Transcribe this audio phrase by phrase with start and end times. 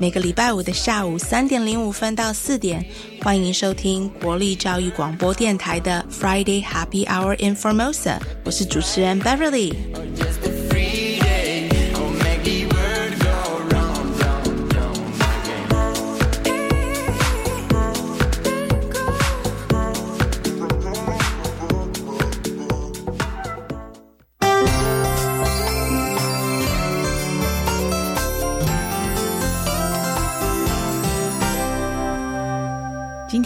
[0.00, 2.84] 每个礼拜五的下午三点零五分到四点，
[3.20, 8.18] 欢迎收听国立教育广播电台的 Friday Happy Hour in Formosa。
[8.44, 9.74] 我是主持人 Beverly。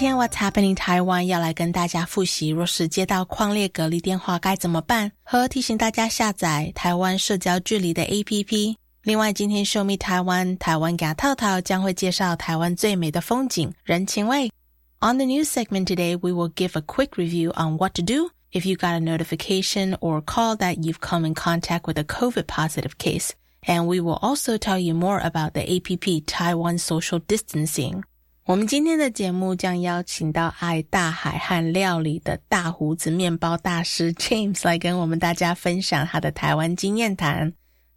[0.03, 8.75] 天 What's Happening 台湾要来跟大家复习，若是接到匡列隔离电话该怎么办，和提醒大家下载台湾社交距离的 APP。
[9.05, 14.51] 另外，今天 Show Me 台湾台湾给套套将会介绍台湾最美的风景人情味。
[14.99, 18.69] On the news segment today, we will give a quick review on what to do if
[18.69, 22.99] you got a notification or call that you've come in contact with a COVID positive
[22.99, 23.31] case.
[23.69, 28.03] And we will also tell you more about the APP Taiwan Social Distancing.
[28.52, 37.52] 我们今天的节目将邀请到爱大海和料理的大胡子面包大师 James 来跟我们大家分享他的台湾经验谈。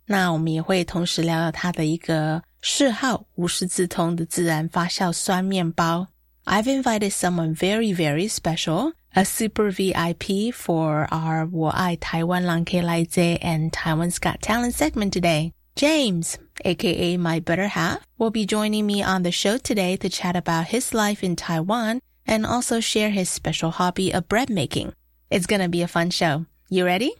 [0.06, 6.08] 那我们也会同时聊聊他的一个嗜好——无师自通的自然发酵酸面包。
[6.44, 14.72] I've invited someone very, very special, a super VIP for our 我爱台湾人可以来接 and Taiwan's Got Talent
[14.72, 15.52] segment today.
[15.75, 20.33] James, aka my better half, will be joining me on the show today to chat
[20.33, 24.93] about his life in Taiwan and also share his special hobby of bread making.
[25.29, 26.45] It's gonna be a fun show.
[26.69, 27.13] You ready?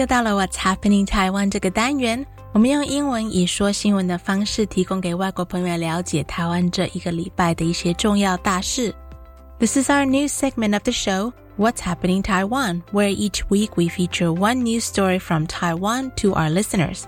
[0.00, 2.24] 又到了 What's Happening Taiwan 这个单元，
[2.54, 8.94] 我们用英文以说新闻的方式，提供给外国朋友了解台湾这一个礼拜的一些重要大事。
[9.58, 14.32] This is our new segment of the show, What's Happening Taiwan, where each week we feature
[14.32, 17.02] one news story from Taiwan to our listeners.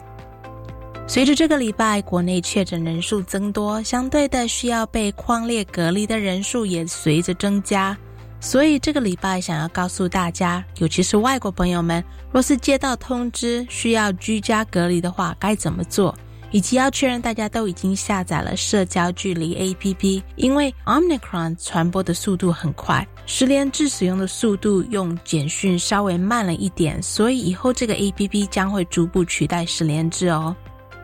[1.09, 7.97] 随着这个礼拜国内确诊人数增多，相对的需要被框列隔离的人数也随着增加。
[8.44, 16.12] 所以这个礼拜想要告诉大家，尤其是外国朋友们，若是接到通知需要居家隔离的话，该怎么做？
[16.50, 30.54] 以及要确认大家都已经下载了社交距离 APP，因为 Omicron 传播的速度很快，十连制使用的速度用简讯稍微慢了一点，所以以后这个 APP 将会逐步取代十连制哦。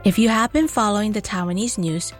[0.02, 2.10] If you have been following the Taiwanese news,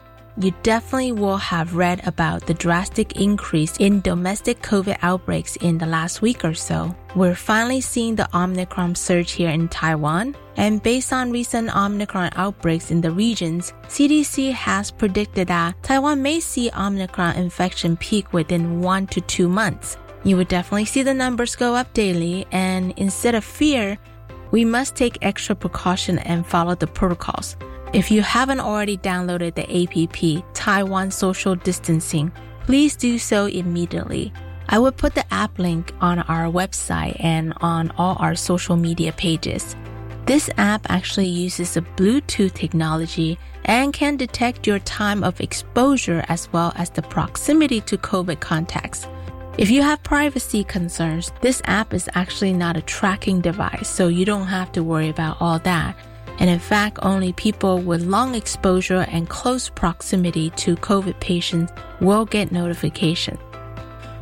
[0.41, 5.87] you definitely will have read about the drastic increase in domestic COVID outbreaks in the
[5.87, 6.95] last week or so.
[7.17, 12.91] We're finally seeing the Omicron surge here in Taiwan, and based on recent Omicron outbreaks
[12.91, 19.07] in the regions, CDC has predicted that Taiwan may see Omicron infection peak within one
[19.09, 19.97] to two months.
[20.23, 23.99] You would definitely see the numbers go up daily, and instead of fear,
[24.51, 27.57] we must take extra precaution and follow the protocols.
[27.95, 32.31] If you haven't already downloaded the APP Taiwan Social Distancing,
[32.67, 34.31] please do so immediately.
[34.69, 39.13] I will put the app link on our website and on all our social media
[39.13, 39.75] pages.
[40.27, 46.53] This app actually uses a Bluetooth technology and can detect your time of exposure as
[46.53, 49.07] well as the proximity to COVID contacts.
[49.57, 54.27] If you have privacy concerns, this app is actually not a tracking device, so you
[54.27, 55.97] don't have to worry about all that
[56.39, 62.25] and in fact, only people with long exposure and close proximity to COVID patients will
[62.25, 63.39] get notification.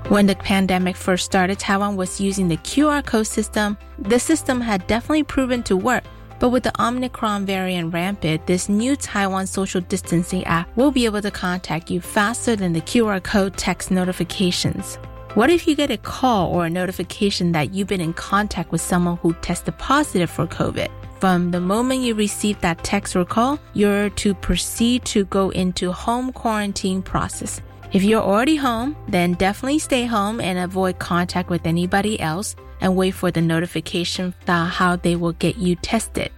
[0.09, 3.77] When the pandemic first started, Taiwan was using the QR code system.
[3.99, 6.05] The system had definitely proven to work,
[6.39, 11.23] but with the Omicron variant rampant, this new Taiwan social distancing app will be able
[11.23, 14.97] to contact you faster than the QR code text notifications.
[15.35, 18.81] What if you get a call or a notification that you've been in contact with
[18.81, 20.89] someone who tested positive for COVID?
[21.21, 25.91] From the moment you receive that text or call, you're to proceed to go into
[25.91, 27.63] home quarantine process.
[27.93, 32.97] If you're already home, then definitely stay home and avoid contact with anybody else and
[32.97, 36.31] wait for the notification about how they will get you tested.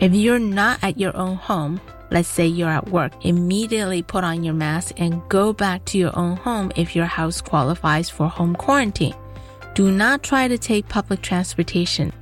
[0.00, 4.44] If you're not at your own home, let's say you're at work, immediately put on
[4.44, 8.54] your mask and go back to your own home if your house qualifies for home
[8.54, 9.14] quarantine.
[9.74, 12.12] Do not try to take public transportation.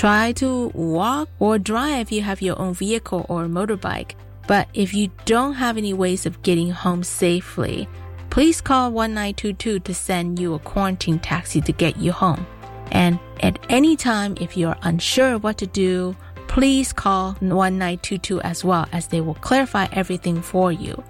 [0.00, 4.12] Try to walk or drive if you have your own vehicle or motorbike.
[4.46, 7.88] But if you don't have any ways of getting home safely,
[8.30, 12.46] please call 1922 to send you a quarantine taxi to get you home.
[12.92, 16.14] And at any time, if you're unsure what to do,
[16.46, 21.02] please call 1922 as well, as they will clarify everything for you.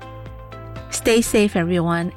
[0.91, 2.13] Stay safe, everyone.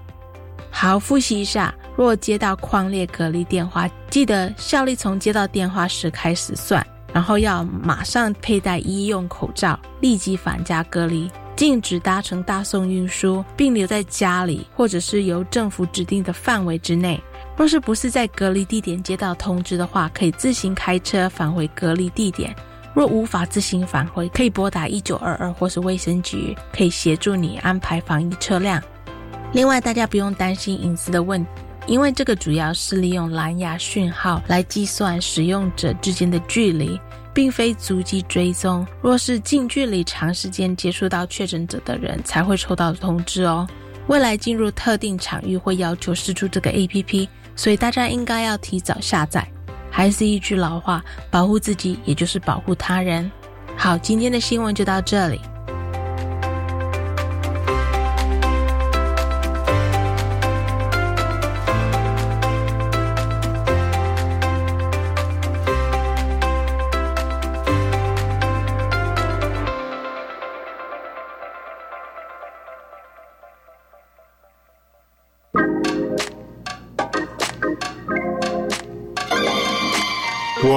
[0.71, 1.74] 好，复习一下。
[1.96, 17.23] 若接到矿列隔离电话，记得效力从接到电话时开始算，然后要马上佩戴医用口罩，立即返家隔离，禁止搭乘大送运输，并留在家里或者是由政府指定的范围之内。
[17.56, 22.52] 若是不是在隔离地点接到通知的话，可以自行开车返回隔离地点。
[22.93, 28.82] 若无法自行返回，可以拨打一九二二或是卫生局，可以协助你安排防疫车辆。
[29.52, 31.50] 另外，大家不用担心隐私的问题。
[31.86, 36.98] 因为这个主要是利用蓝牙讯号来计算使用者之间的距离，
[37.32, 38.86] 并非足迹追踪。
[39.02, 43.66] 若是近距离长时间接触到确诊者的人，才会收到通知哦。
[44.06, 49.46] 未来进入特定场域会要求试出这个 APP，所以大家应该要提早下载。
[49.90, 53.30] 还是一句老话，保护自己也就是保护他人。
[53.76, 55.40] 好，今天的新闻就到这里。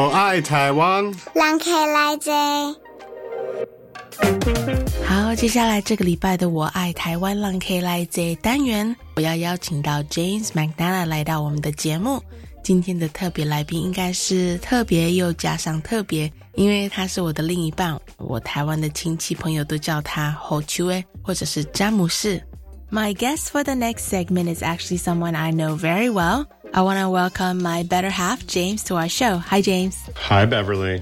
[0.07, 1.03] 我爱台湾。
[1.33, 2.31] 让 K 来接。
[5.05, 12.23] 好，接下来这个礼拜的我爱台湾浪 K 来这单元，我要邀请到 James McNana 来到我们的节目。
[12.63, 22.41] 今天的特别来宾应该是特别又加上特别，因为他是我的另一半，我台湾的亲戚朋友都叫他侯秋诶，或者是詹姆士。
[22.89, 26.45] My guest for the next segment is actually someone I know very well.
[26.73, 29.37] I want to welcome my better half, James, to our show.
[29.37, 30.09] Hi, James.
[30.15, 31.01] Hi, Beverly.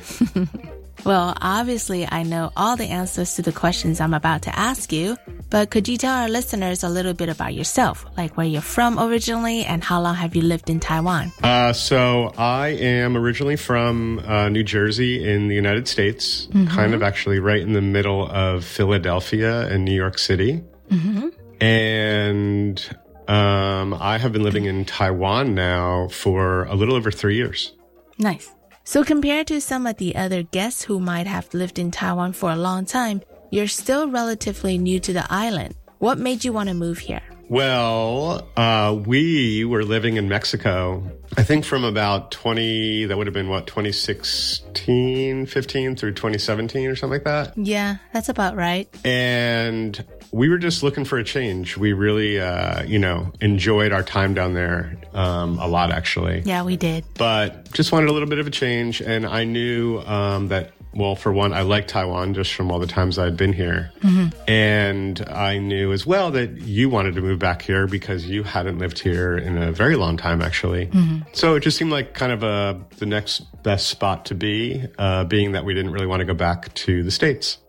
[1.06, 5.18] well, obviously, I know all the answers to the questions I'm about to ask you,
[5.50, 9.00] but could you tell our listeners a little bit about yourself, like where you're from
[9.00, 11.32] originally and how long have you lived in Taiwan?
[11.44, 16.68] Uh, so, I am originally from uh, New Jersey in the United States, mm-hmm.
[16.68, 20.64] kind of actually right in the middle of Philadelphia and New York City.
[20.90, 21.30] Mm-hmm.
[21.62, 27.74] And um, I have been living in Taiwan now for a little over three years.
[28.18, 28.54] Nice.
[28.84, 32.52] So compared to some of the other guests who might have lived in Taiwan for
[32.52, 35.76] a long time, you're still relatively new to the island.
[36.00, 37.22] What made you want to move here?
[37.48, 41.04] Well, uh, we were living in Mexico,
[41.38, 46.96] I think from about 20, that would have been what, 2016, 15 through 2017 or
[46.96, 47.58] something like that?
[47.58, 48.88] Yeah, that's about right.
[49.06, 50.04] And
[50.36, 51.78] we were just looking for a change.
[51.78, 56.42] We really, uh, you know, enjoyed our time down there um, a lot, actually.
[56.42, 57.06] Yeah, we did.
[57.14, 59.02] But just wanted a little bit of a change.
[59.02, 62.86] And I knew um, that, well, for one, I like Taiwan just from all the
[62.86, 63.94] times I'd been here.
[64.02, 64.52] Mm-hmm.
[64.52, 68.78] And I knew as well that you wanted to move back here because you hadn't
[68.78, 70.88] lived here in a very long time, actually.
[70.88, 71.30] Mm-hmm.
[71.32, 75.24] So it just seemed like kind of a, the next best spot to be, uh,
[75.24, 77.60] being that we didn't really want to go back to the States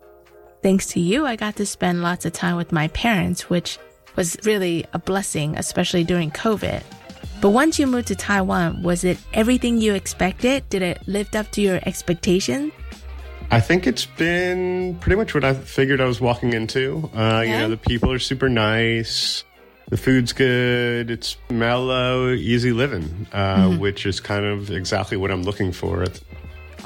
[0.61, 3.77] thanks to you, I got to spend lots of time with my parents, which
[4.15, 6.83] was really a blessing, especially during COVID.
[7.39, 10.67] But once you moved to Taiwan, was it everything you expected?
[10.69, 12.73] Did it live up to your expectations?
[13.49, 17.09] I think it's been pretty much what I figured I was walking into.
[17.15, 19.43] Uh, You know, the people are super nice.
[19.89, 21.09] The food's good.
[21.09, 23.79] It's mellow, easy living, uh, mm-hmm.
[23.79, 26.03] which is kind of exactly what I'm looking for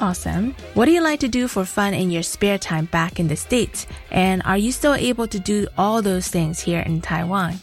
[0.00, 0.54] Awesome.
[0.74, 3.36] What do you like to do for fun in your spare time back in the
[3.36, 3.86] States?
[4.10, 7.60] And are you still able to do all those things here in Taiwan?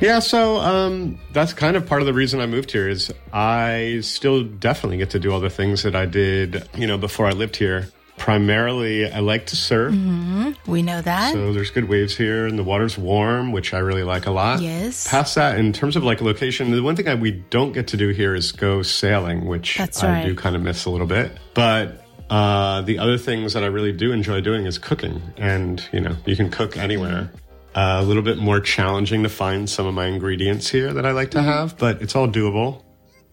[0.00, 3.98] Yeah, so um, that's kind of part of the reason I moved here is I
[4.02, 7.32] still definitely get to do all the things that I did, you know, before I
[7.32, 9.94] lived here primarily I like to surf.
[9.94, 10.70] Mm-hmm.
[10.70, 11.32] We know that.
[11.32, 14.60] So there's good waves here and the water's warm, which I really like a lot.
[14.60, 15.08] Yes.
[15.08, 17.96] Past that, in terms of like location, the one thing I, we don't get to
[17.96, 21.32] do here is go sailing, which That's I do kind of miss a little bit.
[21.54, 25.22] But uh, the other things that I really do enjoy doing is cooking.
[25.36, 27.30] And, you know, you can cook anywhere.
[27.74, 31.12] Uh, a little bit more challenging to find some of my ingredients here that I
[31.12, 32.82] like to have, but it's all doable.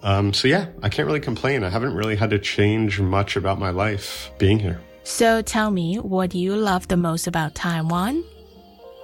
[0.06, 1.64] Um, so yeah, I can't really complain.
[1.64, 4.80] I haven't really had to change much about my life being here.
[5.04, 8.24] So tell me, what do you love the most about Taiwan?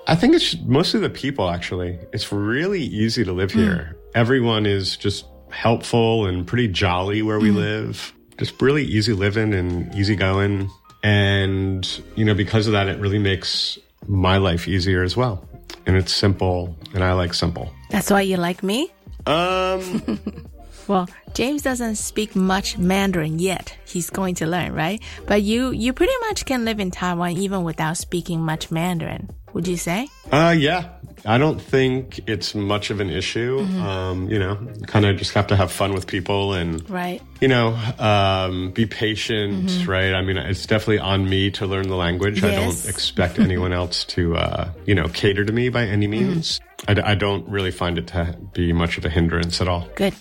[0.07, 1.97] I think it's mostly the people, actually.
[2.13, 3.97] It's really easy to live here.
[4.13, 8.13] Everyone is just helpful and pretty jolly where we live.
[8.37, 10.69] Just really easy living and easy going.
[11.03, 15.47] And, you know, because of that, it really makes my life easier as well.
[15.85, 17.73] And it's simple, and I like simple.
[17.89, 18.91] That's why you like me?
[19.25, 20.19] Um,
[20.91, 23.77] Well, James doesn't speak much Mandarin yet.
[23.85, 25.01] He's going to learn, right?
[25.25, 29.29] But you, you pretty much can live in Taiwan even without speaking much Mandarin.
[29.53, 30.09] Would you say?
[30.33, 30.89] uh, yeah,
[31.25, 33.59] I don't think it's much of an issue.
[33.79, 34.55] Um, you know,
[34.87, 37.21] kind of just have to have fun with people and, Right.
[37.39, 37.67] you know,
[37.99, 40.13] um, be patient, right?
[40.13, 42.43] I mean, it's definitely on me to learn the language.
[42.43, 46.59] I don't expect anyone else to, uh, you know, cater to me by any means.
[46.87, 49.87] I, d- I don't really find it to be much of a hindrance at all.
[49.95, 50.13] Good.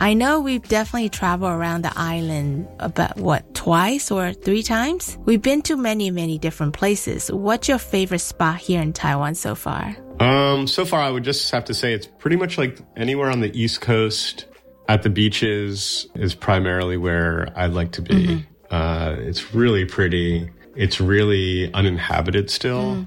[0.00, 5.18] I know we've definitely traveled around the island about what, twice or three times?
[5.24, 7.32] We've been to many, many different places.
[7.32, 9.96] What's your favorite spot here in Taiwan so far?
[10.20, 13.40] Um, so far, I would just have to say it's pretty much like anywhere on
[13.40, 14.46] the East Coast
[14.88, 18.46] at the beaches is primarily where I'd like to be.
[18.70, 20.48] Uh, it's really pretty.
[20.76, 23.06] It's really uninhabited still.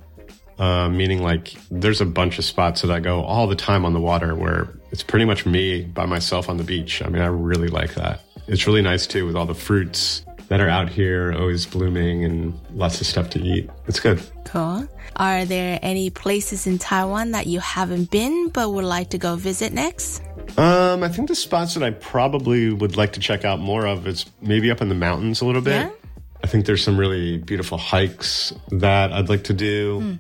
[0.60, 3.94] Uh, meaning like there's a bunch of spots that I go all the time on
[3.94, 7.02] the water where it's pretty much me by myself on the beach.
[7.02, 8.22] I mean, I really like that.
[8.48, 12.60] It's really nice too with all the fruits that are out here, always blooming and
[12.76, 13.70] lots of stuff to eat.
[13.88, 14.22] It's good.
[14.44, 14.86] Cool.
[15.16, 19.36] Are there any places in Taiwan that you haven't been but would like to go
[19.38, 20.22] visit next?
[20.58, 24.08] Um, I think the spots that I probably would like to check out more of
[24.08, 25.86] is maybe up in the mountains a little bit.
[25.86, 25.92] Yeah?
[26.44, 30.18] I think there's some really beautiful hikes that I'd like to do.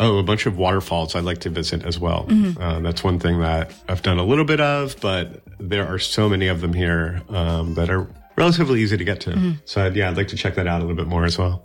[0.00, 2.26] Oh, a bunch of waterfalls I'd like to visit as well.
[2.60, 6.28] Uh, that's one thing that I've done a little bit of, but there are so
[6.28, 9.54] many of them here um, that are relatively easy to get to.
[9.64, 11.64] So I'd, yeah, I'd like to check that out a little bit more as well.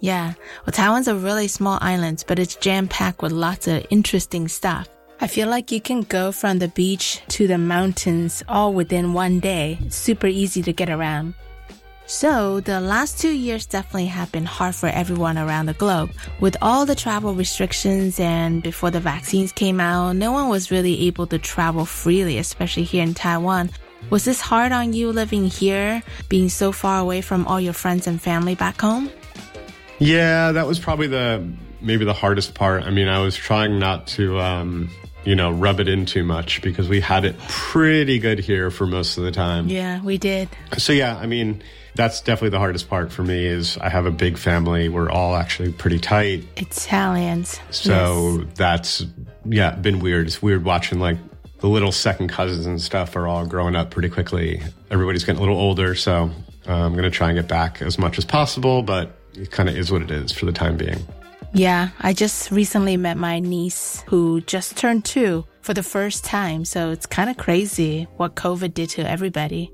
[0.00, 0.34] Yeah.
[0.66, 4.88] Well, Taiwan's a really small island, but it's jam packed with lots of interesting stuff.
[5.20, 9.40] I feel like you can go from the beach to the mountains all within one
[9.40, 9.78] day.
[9.80, 11.34] It's super easy to get around.
[12.06, 16.10] So, the last two years definitely have been hard for everyone around the globe.
[16.38, 21.06] With all the travel restrictions and before the vaccines came out, no one was really
[21.06, 23.70] able to travel freely, especially here in Taiwan.
[24.10, 28.06] Was this hard on you living here, being so far away from all your friends
[28.06, 29.10] and family back home?
[29.98, 31.48] Yeah, that was probably the
[31.80, 32.82] maybe the hardest part.
[32.84, 34.90] I mean, I was trying not to um,
[35.24, 38.86] you know, rub it in too much because we had it pretty good here for
[38.86, 39.68] most of the time.
[39.68, 40.48] Yeah, we did.
[40.78, 41.62] So yeah, I mean,
[41.94, 44.88] that's definitely the hardest part for me is I have a big family.
[44.88, 46.44] We're all actually pretty tight.
[46.56, 47.60] Italians.
[47.70, 49.04] So that's
[49.44, 50.26] yeah, been weird.
[50.26, 51.18] It's weird watching like
[51.60, 54.60] the little second cousins and stuff are all growing up pretty quickly.
[54.90, 56.30] Everybody's getting a little older, so
[56.68, 59.68] uh, I'm going to try and get back as much as possible, but it kind
[59.68, 60.98] of is what it is for the time being.
[61.54, 66.64] Yeah, I just recently met my niece who just turned two for the first time.
[66.64, 69.70] So it's kind of crazy what COVID did to everybody.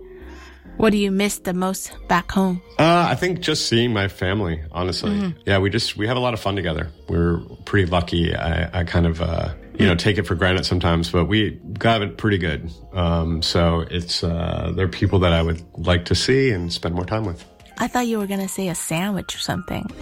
[0.77, 2.61] What do you miss the most back home?
[2.79, 5.35] Uh, I think just seeing my family, honestly.
[5.47, 6.91] Yeah, we just we have a lot of fun together.
[7.09, 8.35] We're pretty lucky.
[8.35, 12.03] I, I kind of uh, you know take it for granted sometimes, but we got
[12.03, 12.71] it pretty good.
[12.93, 17.07] Um, so it's uh, they're people that I would like to see and spend more
[17.07, 17.45] time with.
[17.81, 19.91] I thought you were going to say a sandwich or something.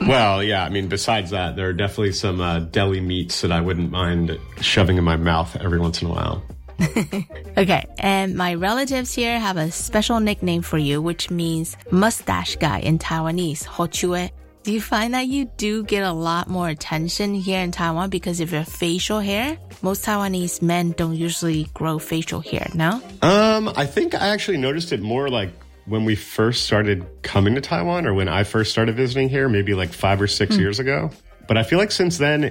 [0.00, 3.60] Well, yeah, I mean, besides that, there are definitely some uh, deli meats that I
[3.60, 6.42] wouldn't mind shoving in my mouth every once in a while.
[7.56, 12.78] Okay, and my relatives here have a special nickname for you, which means mustache guy
[12.78, 14.30] in Taiwanese, Hochue.
[14.62, 18.40] Do you find that you do get a lot more attention here in Taiwan because
[18.40, 19.58] of your facial hair?
[19.82, 23.02] Most Taiwanese men don't usually grow facial hair, no?
[23.20, 25.50] Um, I think I actually noticed it more like
[25.90, 29.74] when we first started coming to Taiwan or when I first started visiting here, maybe
[29.74, 31.10] like five or six years ago.
[31.48, 32.44] But I feel like since then,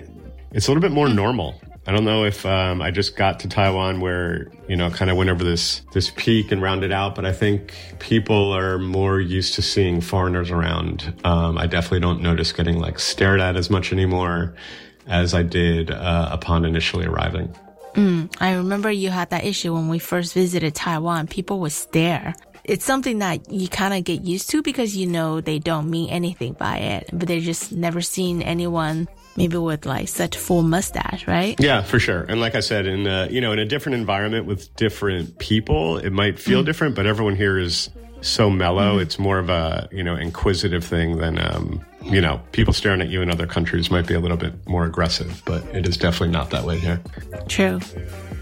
[0.51, 1.59] it's a little bit more normal.
[1.87, 5.15] I don't know if um, I just got to Taiwan where, you know, kind of
[5.15, 9.55] went over this, this peak and rounded out, but I think people are more used
[9.55, 11.13] to seeing foreigners around.
[11.23, 14.53] Um, I definitely don't notice getting like stared at as much anymore
[15.07, 17.55] as I did uh, upon initially arriving.
[18.39, 21.27] I remember you had that issue when we first visited Taiwan.
[21.27, 22.35] People would stare.
[22.69, 26.11] It's something that you kind of get used to because you know they don't mean
[26.11, 31.25] anything by it, but they just never seen anyone maybe with like such full mustache,
[31.27, 31.55] right?
[31.59, 32.21] Yeah, for sure.
[32.29, 35.97] And like I said, in uh, you know, in a different environment with different people,
[35.97, 37.89] it might feel different, but everyone here is
[38.21, 38.99] so mellow.
[38.99, 43.09] It's more of a you know inquisitive thing than um, you know people staring at
[43.09, 46.33] you in other countries might be a little bit more aggressive, but it is definitely
[46.33, 47.01] not that way here.
[47.47, 47.79] True.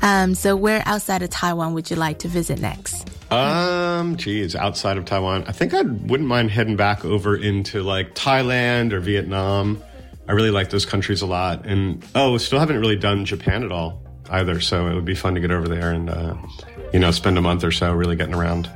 [0.01, 3.09] Um, so where outside of Taiwan would you like to visit next?
[3.29, 8.15] Um, geez, outside of Taiwan, I think I wouldn't mind heading back over into like
[8.15, 9.81] Thailand or Vietnam.
[10.27, 11.65] I really like those countries a lot.
[11.65, 14.59] And oh, still haven't really done Japan at all either.
[14.59, 16.35] So it would be fun to get over there and, uh,
[16.93, 18.69] you know, spend a month or so really getting around.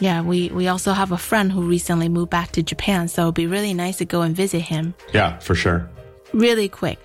[0.00, 3.34] Yeah, we, we also have a friend who recently moved back to Japan, so it'd
[3.34, 4.94] be really nice to go and visit him.
[5.12, 5.88] Yeah, for sure.
[6.32, 6.98] Really quick.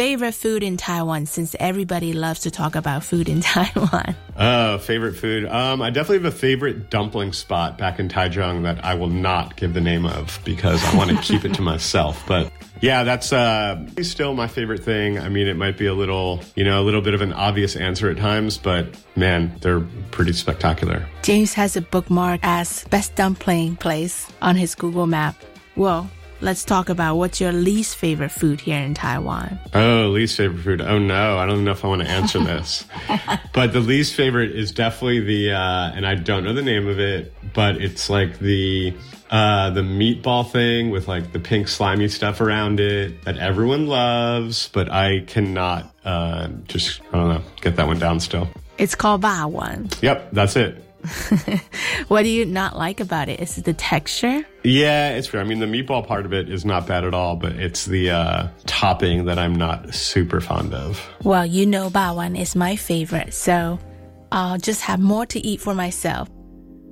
[0.00, 4.16] Favorite food in Taiwan since everybody loves to talk about food in Taiwan.
[4.34, 5.44] Oh, favorite food.
[5.44, 9.56] Um, I definitely have a favorite dumpling spot back in Taichung that I will not
[9.56, 12.24] give the name of because I want to keep it to myself.
[12.26, 15.18] But yeah, that's uh, still my favorite thing.
[15.18, 17.76] I mean, it might be a little, you know, a little bit of an obvious
[17.76, 21.06] answer at times, but man, they're pretty spectacular.
[21.20, 25.36] James has a bookmark as best dumpling place on his Google map.
[25.76, 29.58] Well, let's talk about what's your least favorite food here in Taiwan.
[29.74, 30.80] Oh, least favorite food.
[30.80, 32.84] Oh no, I don't know if I want to answer this.
[33.52, 36.98] but the least favorite is definitely the, uh, and I don't know the name of
[36.98, 38.94] it, but it's like the
[39.30, 44.68] uh, the meatball thing with like the pink slimy stuff around it that everyone loves,
[44.72, 48.48] but I cannot uh, just I don't know get that one down still.
[48.78, 49.94] It's called Bawan.
[50.02, 50.82] Yep, that's it.
[52.08, 53.40] what do you not like about it?
[53.40, 54.44] Is it the texture?
[54.64, 55.40] Yeah, it's fair.
[55.40, 58.10] I mean, the meatball part of it is not bad at all, but it's the
[58.10, 61.00] uh, topping that I'm not super fond of.
[61.22, 63.78] Well, you know, Bawan is my favorite, so
[64.32, 66.28] I'll just have more to eat for myself.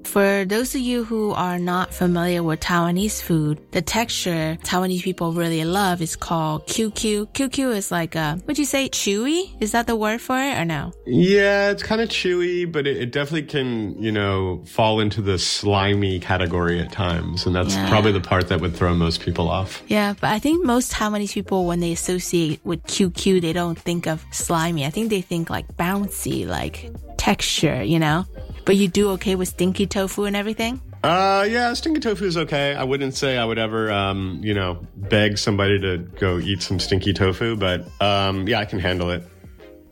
[0.08, 5.32] For those of you who are not familiar with Taiwanese food, the texture Taiwanese people
[5.32, 7.28] really love is called QQ.
[7.34, 9.50] QQ is like a, would you say chewy?
[9.60, 10.92] Is that the word for it or no?
[11.06, 15.38] Yeah, it's kind of chewy, but it, it definitely can, you know, fall into the
[15.38, 17.44] slimy category at times.
[17.44, 17.88] And that's Yeah.
[17.90, 19.82] probably the part that would throw most people off.
[19.88, 24.06] Yeah, but I think most Taiwanese people, when they associate with QQ, they don't think
[24.06, 24.86] of slimy.
[24.86, 28.24] I think they think like bouncy, like texture, you know?
[28.68, 30.82] But you do okay with stinky tofu and everything?
[31.02, 32.74] Uh, yeah, stinky tofu is okay.
[32.74, 36.78] I wouldn't say I would ever, um, you know, beg somebody to go eat some
[36.78, 39.22] stinky tofu, but um, yeah, I can handle it.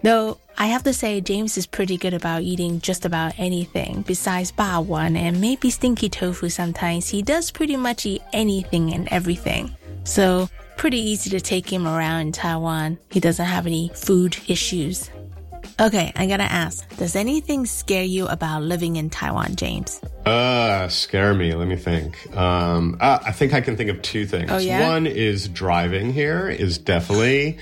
[0.03, 4.53] Though I have to say, James is pretty good about eating just about anything besides
[4.53, 7.09] Bawan and maybe stinky tofu sometimes.
[7.09, 9.75] He does pretty much eat anything and everything.
[10.05, 12.99] So, pretty easy to take him around in Taiwan.
[13.11, 15.09] He doesn't have any food issues.
[15.79, 20.01] Okay, I gotta ask Does anything scare you about living in Taiwan, James?
[20.25, 21.55] Uh, scare me.
[21.55, 22.35] Let me think.
[22.35, 24.51] Um, uh, I think I can think of two things.
[24.51, 24.89] Oh, yeah?
[24.89, 27.59] One is driving here is definitely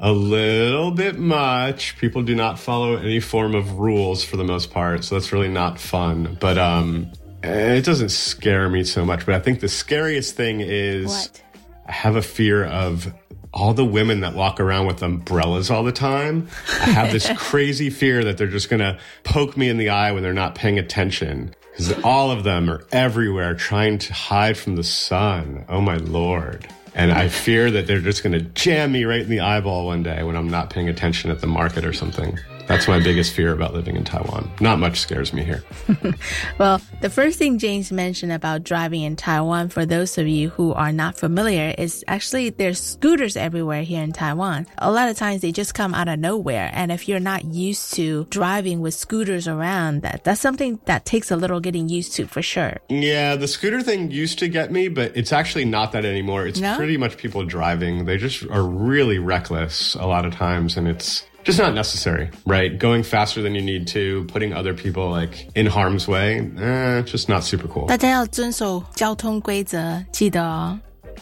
[0.00, 1.98] a little bit much.
[1.98, 5.48] People do not follow any form of rules for the most part, so that's really
[5.48, 6.38] not fun.
[6.40, 9.26] But um, it doesn't scare me so much.
[9.26, 11.42] But I think the scariest thing is What?
[11.86, 13.12] I have a fear of
[13.52, 16.48] all the women that walk around with umbrellas all the time.
[16.68, 20.12] I have this crazy fear that they're just going to poke me in the eye
[20.12, 21.54] when they're not paying attention.
[21.70, 25.64] Because all of them are everywhere trying to hide from the sun.
[25.68, 26.66] Oh my lord.
[26.94, 30.02] And I fear that they're just going to jam me right in the eyeball one
[30.02, 32.38] day when I'm not paying attention at the market or something.
[32.68, 34.50] That's my biggest fear about living in Taiwan.
[34.60, 35.64] Not much scares me here.
[36.58, 40.72] Well, the first thing James mentioned about driving in Taiwan, for those of you who
[40.72, 44.66] are not familiar, is actually there's scooters everywhere here in Taiwan.
[44.78, 46.70] A lot of times they just come out of nowhere.
[46.72, 51.30] And if you're not used to driving with scooters around, that, that's something that takes
[51.30, 52.78] a little getting used to for sure.
[52.88, 56.46] Yeah, the scooter thing used to get me, but it's actually not that anymore.
[56.46, 56.76] It's No?
[56.76, 58.04] pretty much people driving.
[58.04, 62.77] They just are really reckless a lot of times, and it's just not necessary, right?
[62.77, 67.27] Going faster than you need to, putting other people like in harm's way, eh, just
[67.27, 67.87] not super cool.
[67.87, 70.79] 大家要遵守交通规则，记得哦。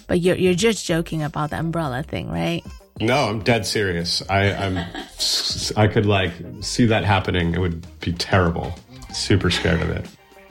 [0.07, 2.63] But you're, you're just joking about the umbrella thing, right?
[2.99, 4.21] No, I'm dead serious.
[4.29, 4.77] I, I'm,
[5.75, 7.53] I could like see that happening.
[7.53, 8.73] It would be terrible.
[9.13, 10.05] Super scared of it.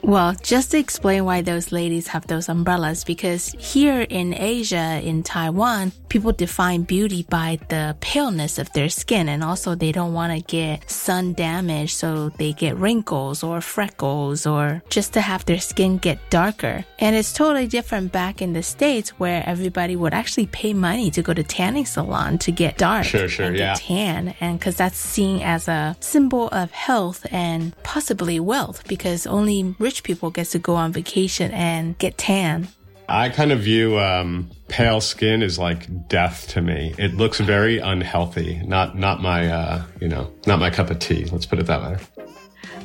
[0.06, 5.24] Well, just to explain why those ladies have those umbrellas, because here in Asia, in
[5.24, 10.32] Taiwan, people define beauty by the paleness of their skin, and also they don't want
[10.32, 15.58] to get sun damage, so they get wrinkles or freckles or just to have their
[15.58, 16.84] skin get darker.
[17.00, 21.20] And it's totally different back in the States where everybody would actually pay money to
[21.20, 23.06] go to tanning salon to get dark.
[23.06, 23.74] Sure, sure, and get yeah.
[23.74, 29.74] tan and because that's seen as a symbol of health and possibly wealth because only
[29.80, 32.68] rich people get to go on vacation and get tan
[33.08, 36.92] I kind of view um, pale skin as like death to me.
[36.98, 38.60] It looks very unhealthy.
[38.66, 41.24] Not not my uh, you know not my cup of tea.
[41.26, 41.96] Let's put it that way.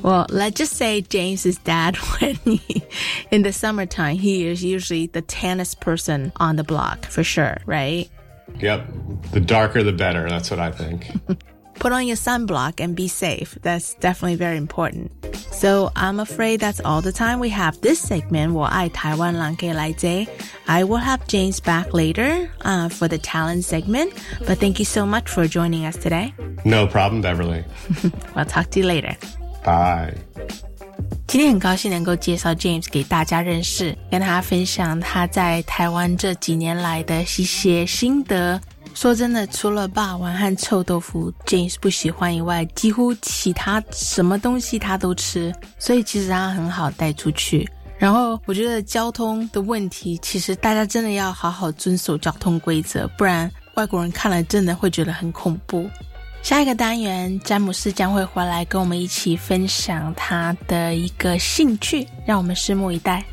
[0.03, 2.83] well let's just say james's dad when he
[3.31, 8.09] in the summertime he is usually the tannest person on the block for sure right
[8.59, 8.87] Yep.
[9.31, 10.27] The darker, the better.
[10.29, 11.07] That's what I think.
[11.80, 13.58] put on your sunblock and be safe.
[13.62, 15.10] That's definitely very important.
[15.52, 18.52] So I'm afraid that's all the time we have this segment.
[18.52, 20.26] 我爱台湾人给来接.
[20.66, 24.12] I will have James back later uh, for the talent segment.
[24.46, 26.32] But thank you so much for joining us today.
[26.64, 27.64] No problem, Beverly.
[28.34, 29.16] we'll talk to you later.
[29.64, 30.14] Bye.
[31.26, 38.60] 今天很高兴能够介绍 James 给大家认识，跟他分享他在台湾这几年来的一些心得。
[38.93, 47.67] 说真的，除了霸王和臭豆腐，James 不喜欢以外，几乎其他什么东西他都吃，所以其实他很好带出去。
[47.97, 55.89] 然后我觉得交通的问题，其实大家真的要好好遵守交通规则，不然外国人看了真的会觉得很恐怖。
[56.43, 63.23] 下一个单元，詹姆斯将会回来跟我们一起分享他的一个兴趣，让我们拭目以待。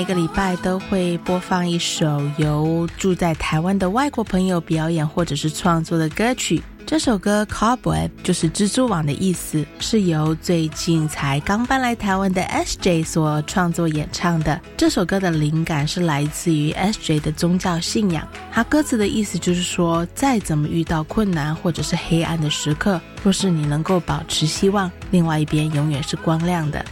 [0.00, 6.62] 每个礼拜都会播放一首由住在台湾的外国朋友表演或者是创作的歌曲。
[6.86, 14.58] 这首歌 Cobweb 就是蜘蛛网的意思，是由最近才刚搬来台湾的 SJ 所创作演唱的。
[14.74, 18.26] 这首歌的灵感是来自于 SJ 的宗教信仰。
[18.50, 26.82] 他歌词的意思就是说，再怎么遇到困难或者是黑暗的时刻，若是你能够保持希望，另外一边永远是光亮的。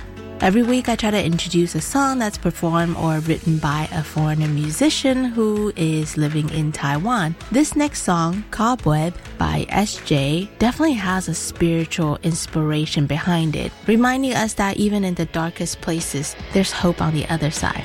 [0.40, 4.46] Every week, I try to introduce a song that's performed or written by a foreigner
[4.46, 7.34] musician who is living in Taiwan.
[7.50, 14.54] This next song, Cobweb by ESJAE, definitely has a spiritual inspiration behind it, reminding us
[14.54, 17.84] that even in the darkest places, there's hope on the other side.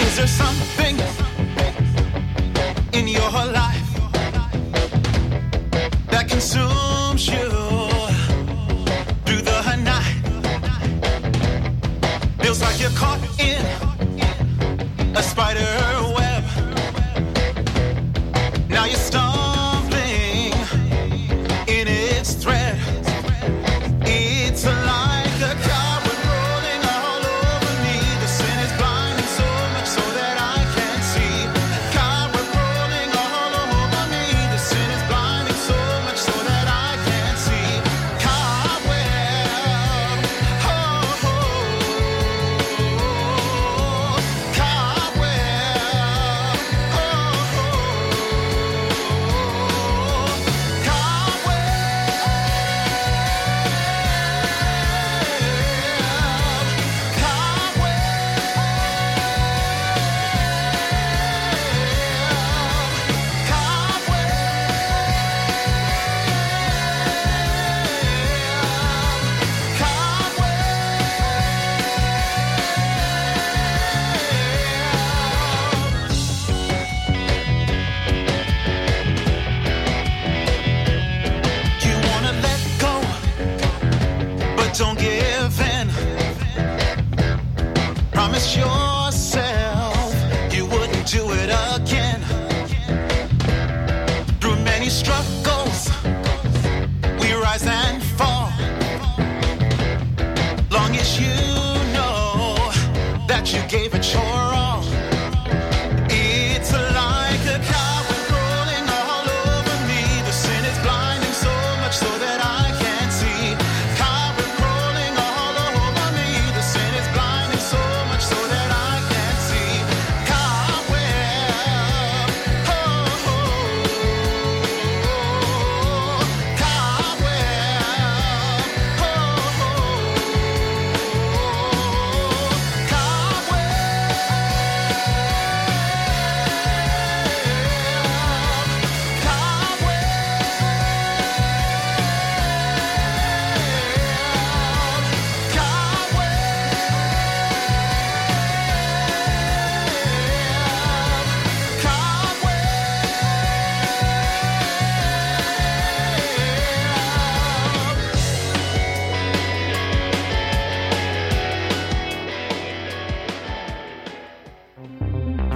[0.00, 0.98] Is there something
[2.92, 3.80] in your life
[6.10, 7.63] that consumes you?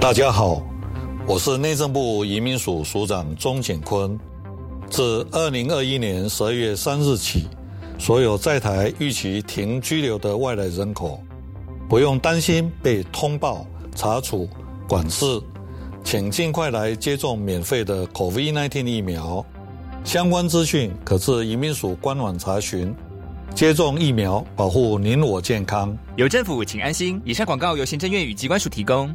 [0.08, 0.62] 大家好，
[1.26, 4.18] 我是内政部移民署署长钟景坤。
[4.88, 7.46] 自二零二一年十二月三日起，
[7.98, 11.22] 所有在台预期停居留的外来人口，
[11.90, 14.48] 不用担心被通报、查处、
[14.88, 15.38] 管制，
[16.02, 19.44] 请尽快来接种免费的 COVID-19 疫苗。
[20.04, 22.96] 相关资讯可至移民署官网查询。
[23.54, 25.94] 接种疫苗，保护您我健康。
[26.16, 27.20] 有政府，请安心。
[27.26, 29.14] 以上广告由行政院与机关署提供。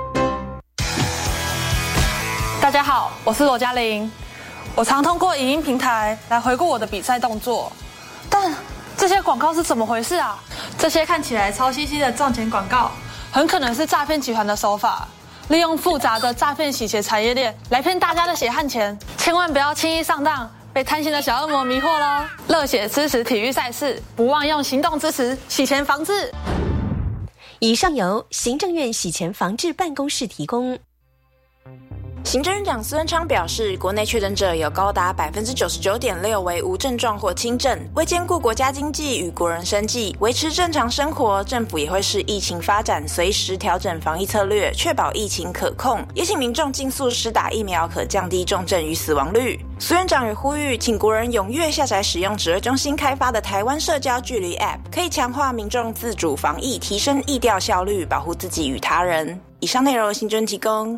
[3.31, 4.11] 我是罗嘉玲。
[4.75, 7.71] 我常通过影音平台来回顾我的比赛动作，
[8.29, 8.53] 但
[8.97, 10.37] 这些广告是怎么回事啊？
[10.77, 12.91] 这些看起来超兮兮的赚钱广告，
[13.31, 15.07] 很可能是诈骗集团的手法，
[15.47, 18.99] 利用复杂的诈骗洗钱产业链来骗大家的血汗钱。
[19.17, 20.51] 千万不要轻易上当。
[20.73, 22.25] 被贪心的小恶魔迷惑喽！
[22.49, 26.29] 热血支持体育赛事，不忘用行动支持洗钱防治。
[27.59, 30.77] 以上由行政院洗钱防治办公室提供。
[32.23, 37.77] 行政院长苏贞昌表示，国内确诊者有高达百分之九十九点六为无症状或轻症。
[37.95, 46.01] 为兼顾国家经济与国人生计，维持正常生活，政府也会视疫情发展，随时调整防疫策略，确保疫情可控。
[46.13, 49.59] 也请民众尽速施打疫苗，可降低重症与死亡率。
[49.77, 59.37] 苏院长也呼吁，请国人踊跃下载使用指挥中心开发的台湾社交距离 App，可以强化民众自主防疫，提升疫调效率，保护自己与他人。
[59.59, 60.97] 以上内容由新政提供。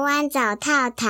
[0.00, 1.06] 湾找套套。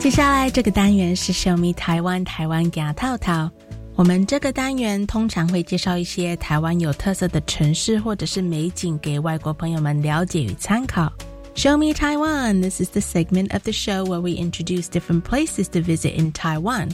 [0.00, 3.50] 接下来这个单元是 Show Me 台湾，台湾给套套。
[3.94, 11.12] 我们这个单元通常会介绍一些台湾有特色的城市或者是美景给外国朋友们了解与参考。
[11.54, 12.62] Show Me Taiwan.
[12.62, 16.32] This is the segment of the show where we introduce different places to visit in
[16.32, 16.88] Taiwan.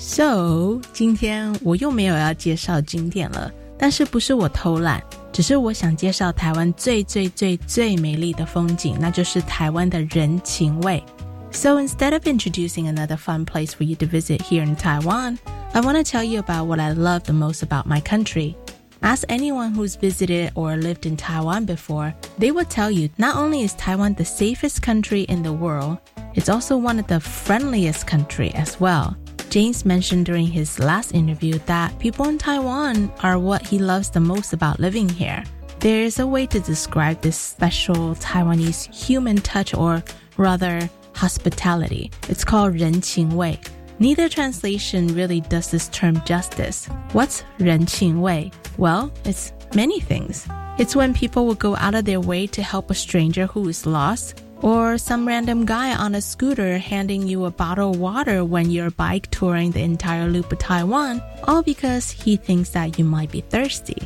[0.00, 11.02] So，今天我又没有要介绍景点了，但是不是我偷懒，只是我想介绍台湾最最最最美丽的风景，那就是台湾的人情味。
[11.50, 15.38] So instead of introducing another fun place for you to visit here in Taiwan,
[15.72, 18.54] I want to tell you about what I love the most about my country.
[19.00, 23.62] Ask anyone who's visited or lived in Taiwan before, they will tell you not only
[23.62, 25.98] is Taiwan the safest country in the world,
[26.34, 29.16] it's also one of the friendliest country as well.
[29.50, 34.20] James mentioned during his last interview that people in Taiwan are what he loves the
[34.20, 35.42] most about living here.
[35.80, 40.02] There is a way to describe this special Taiwanese human touch or
[40.36, 42.10] rather hospitality.
[42.28, 43.58] It's called 人情味.
[43.98, 46.86] Neither translation really does this term justice.
[47.12, 48.52] What's 人情味?
[48.76, 50.46] Well, it's many things.
[50.78, 53.86] It's when people will go out of their way to help a stranger who is
[53.86, 58.69] lost, or some random guy on a scooter handing you a bottle of water when
[58.69, 63.31] you're bike touring the entire loop of Taiwan, all because he thinks that you might
[63.31, 64.01] be thirsty.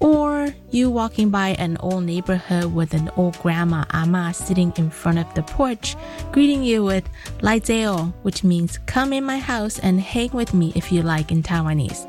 [0.00, 5.20] Or you walking by an old neighborhood with an old grandma ama sitting in front
[5.20, 5.94] of the porch,
[6.32, 10.90] greeting you with Laizeo, which means come in my house and hang with me if
[10.90, 12.08] you like in Taiwanese.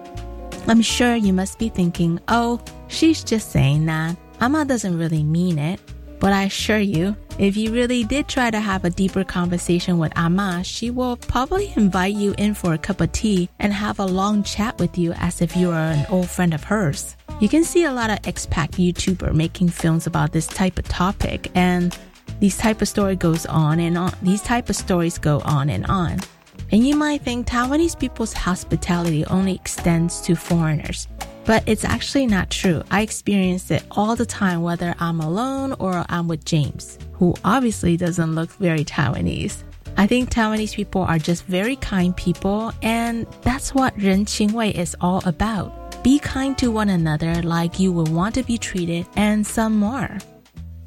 [0.67, 4.17] I'm sure you must be thinking, oh, she's just saying that.
[4.41, 5.79] Ama doesn't really mean it.
[6.23, 10.17] But I assure you, if you really did try to have a deeper conversation with
[10.17, 14.05] Ama, she will probably invite you in for a cup of tea and have a
[14.05, 17.17] long chat with you as if you are an old friend of hers.
[17.41, 21.51] You can see a lot of expat YouTuber making films about this type of topic
[21.55, 21.93] and
[22.39, 24.13] these type of story goes on and on.
[24.21, 26.19] These type of stories go on and on.
[26.71, 31.09] And you might think Taiwanese people's hospitality only extends to foreigners.
[31.44, 32.83] But it's actually not true.
[32.90, 37.96] I experience it all the time, whether I'm alone or I'm with James, who obviously
[37.96, 39.64] doesn't look very Taiwanese.
[39.96, 45.22] I think Taiwanese people are just very kind people, and that's what 人情味 is all
[45.24, 45.72] about.
[46.04, 50.18] Be kind to one another like you would want to be treated, and some more.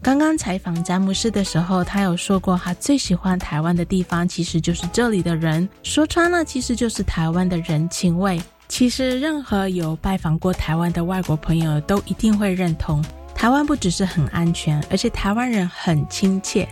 [0.03, 5.67] 刚刚采访詹姆斯的时候，他有说过，他最喜欢台湾的地方其实就是这里的人。
[5.83, 8.39] 说穿了，其实就是台湾的人情味。
[8.68, 13.02] 其实，任何有拜访过台湾的外国朋友都一定会认同，
[13.34, 16.68] 台湾不只是很安全，而且台湾人很亲切。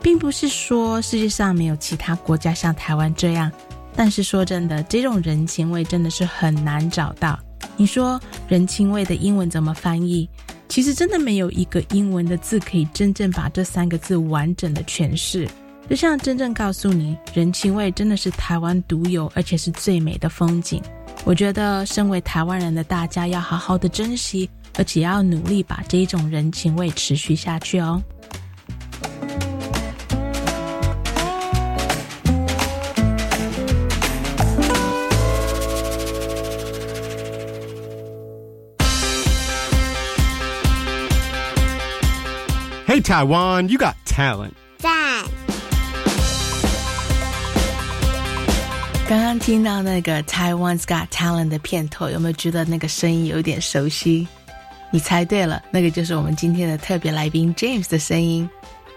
[0.00, 3.50] 并不是说世界上没有其他国家像台湾这样，
[3.96, 7.38] 但是说真的，这种人情味真的是很难找到。
[7.76, 10.28] 你说人情味的英文怎么翻译？
[10.68, 15.48] 其实真的没有一个英文的字可以真正把这三个字完整的诠释。
[15.90, 20.80] 就像真正告诉你，人情味真的是台湾独有，而且是最美的风景。
[21.24, 28.02] 我觉得身为台湾人的大家要好好的珍惜，而且要努力把这一种人情味持续下去哦。
[42.86, 44.54] Hey, Taiwan, you got talent.
[49.08, 54.28] 刚刚听到那个 Taiwan's Got Talent 的片头，有没有觉得那个声音有点熟悉？
[54.90, 58.46] 你猜对了，那个就是我们今天的特别来宾 James 的声音。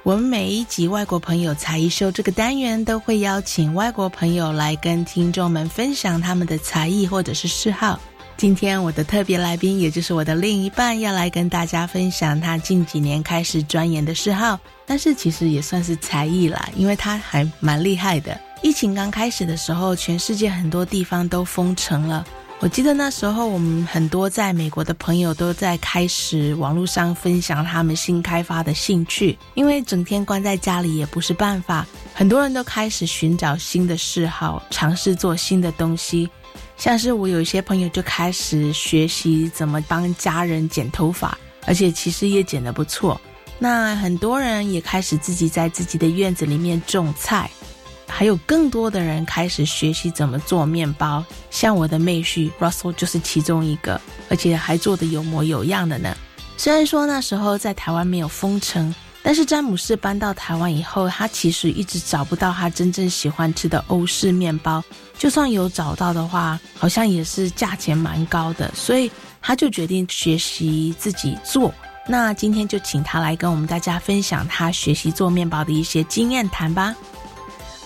[0.04, 7.98] 我们每一集外国朋友才艺秀这个单元都会邀请外国朋友来跟听众们分享他们的才艺或者是嗜好。
[8.36, 18.38] 今天我的特别来宾，也就是我的另一半，要来跟大家分享他近几年开始钻研的嗜好，但是其实也算是才艺啦，因为他还蛮厉害的。
[18.62, 22.24] 疫情刚开始的时候，全世界很多地方都封城了。
[22.60, 36.30] 我记得那时候，我们很多在美国的朋友都在开始网络上分享他们新开发的兴趣，因为整天关在家里也不是办法，很多人都开始寻找新的嗜好，尝试做新的东西。
[36.78, 43.20] 像是我有一些朋友就开始学习怎么帮家人剪头发，而且其实也剪得不错。
[43.58, 47.50] 那很多人也开始自己在自己的院子里面种菜，
[48.12, 51.24] 还有更多的人开始学习怎么做面包。
[51.50, 56.16] 像我的妹婿 Russell 就是其中一个，而且还做得有模有样的呢。
[56.58, 58.94] 虽然说那时候在台湾没有封城，
[59.24, 64.84] 但是詹姆士搬到台湾以后，他其实一直找不到他真正喜欢吃的欧式面包。
[65.18, 69.10] 就算有找到的话，好像也是价钱蛮高的，所以
[69.42, 71.74] 他就决定学习自己做。
[72.08, 76.96] 那今天就请他来跟我们大家分享他学习做面包的一些经验谈吧。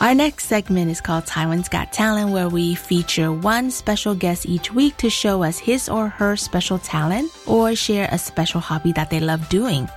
[0.02, 4.74] Our next segment is called Taiwan's Got Talent, where we feature one special guest each
[4.74, 9.10] week to show us his or her special talent or share a special hobby that
[9.10, 9.90] they love doing.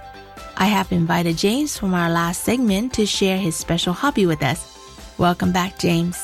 [0.56, 4.78] I have invited James from our last segment to share his special hobby with us.
[5.18, 6.16] Welcome back, James.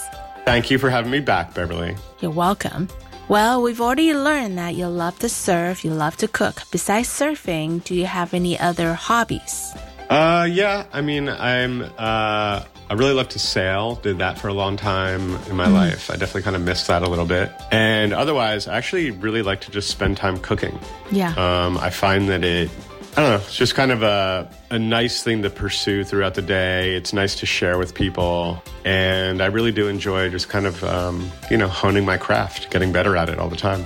[0.44, 1.96] Thank you for having me back, Beverly.
[2.20, 2.88] You're welcome.
[3.28, 6.62] Well, we've already learned that you love to surf, you love to cook.
[6.70, 9.74] Besides surfing, do you have any other hobbies?
[10.08, 10.86] Uh, yeah.
[10.92, 11.90] I mean, I'm.
[11.98, 13.96] Uh, I really love to sail.
[13.96, 16.10] Did that for a long time in my life.
[16.10, 17.50] I definitely kind of missed that a little bit.
[17.70, 20.78] And otherwise, I actually really like to just spend time cooking.
[21.10, 21.34] Yeah.
[21.36, 22.70] Um, I find that it.
[23.16, 23.36] I don't know.
[23.36, 26.94] It's just kind of a, a nice thing to pursue throughout the day.
[26.96, 28.62] It's nice to share with people.
[28.84, 32.92] And I really do enjoy just kind of, um, you know, honing my craft, getting
[32.92, 33.84] better at it all the time.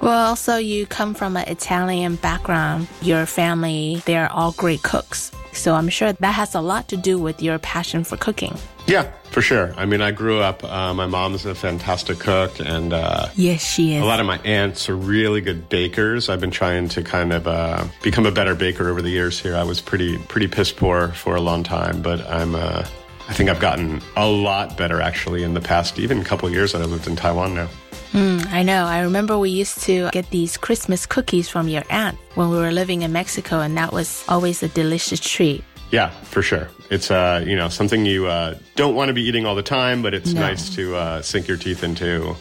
[0.00, 2.88] Well, also you come from an Italian background.
[3.02, 5.30] Your family, they're all great cooks.
[5.52, 8.56] So I'm sure that has a lot to do with your passion for cooking.
[8.86, 9.72] Yeah, for sure.
[9.78, 13.94] I mean, I grew up, uh, my mom's a fantastic cook, and uh, Yes, she
[13.94, 14.02] is.
[14.02, 16.28] a lot of my aunts are really good bakers.
[16.28, 19.56] I've been trying to kind of uh, become a better baker over the years here.
[19.56, 22.84] I was pretty, pretty piss poor for a long time, but I'm, uh,
[23.26, 26.72] I think I've gotten a lot better actually in the past, even a couple years
[26.72, 27.68] that I lived in Taiwan now.
[28.14, 28.84] Mm, I know.
[28.86, 32.70] I remember we used to get these Christmas cookies from your aunt when we were
[32.70, 35.64] living in Mexico, and that was always a delicious treat.
[35.90, 36.68] Yeah, for sure.
[36.90, 40.00] It's uh, you know something you uh, don't want to be eating all the time,
[40.00, 40.40] but it's No.
[40.42, 42.36] nice to uh, sink your teeth into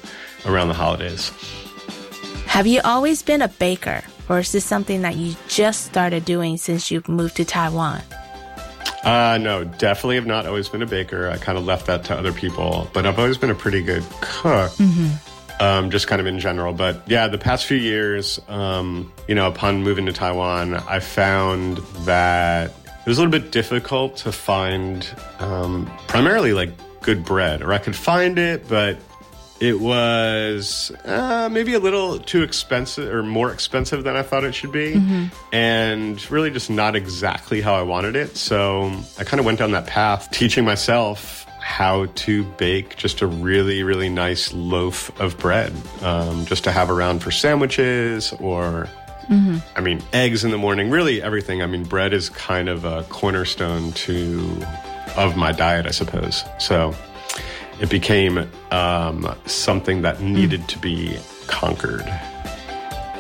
[0.46, 1.32] around the holidays.
[2.46, 6.58] Have you always been a baker, or is this something that you just started doing
[6.58, 8.02] since you've moved to Taiwan?
[9.04, 11.30] Uh, no, definitely have not always been a baker.
[11.30, 14.04] I kind of left that to other people, but I've always been a pretty good
[14.22, 14.72] cook.
[15.60, 16.74] Um, just kind of in general.
[16.74, 21.78] But yeah, the past few years, um, you know, upon moving to Taiwan, I found
[22.06, 25.08] that it was a little bit difficult to find
[25.40, 28.98] um, primarily like good bread, or I could find it, but
[29.60, 34.54] it was uh, maybe a little too expensive or more expensive than I thought it
[34.54, 35.02] should be,
[35.54, 38.36] and really just not exactly how I wanted it.
[38.36, 43.28] So I kind of went down that path, teaching myself how to bake just a
[43.28, 48.90] really, really nice loaf of bread, um, just to have around for sandwiches or,
[49.30, 50.90] I mean, eggs in the morning.
[50.90, 51.64] Really, everything.
[51.64, 54.62] I mean, bread is kind of a cornerstone to
[55.16, 56.44] of my diet, I suppose.
[56.60, 56.94] So
[57.80, 62.06] it became um, something that needed to be conquered.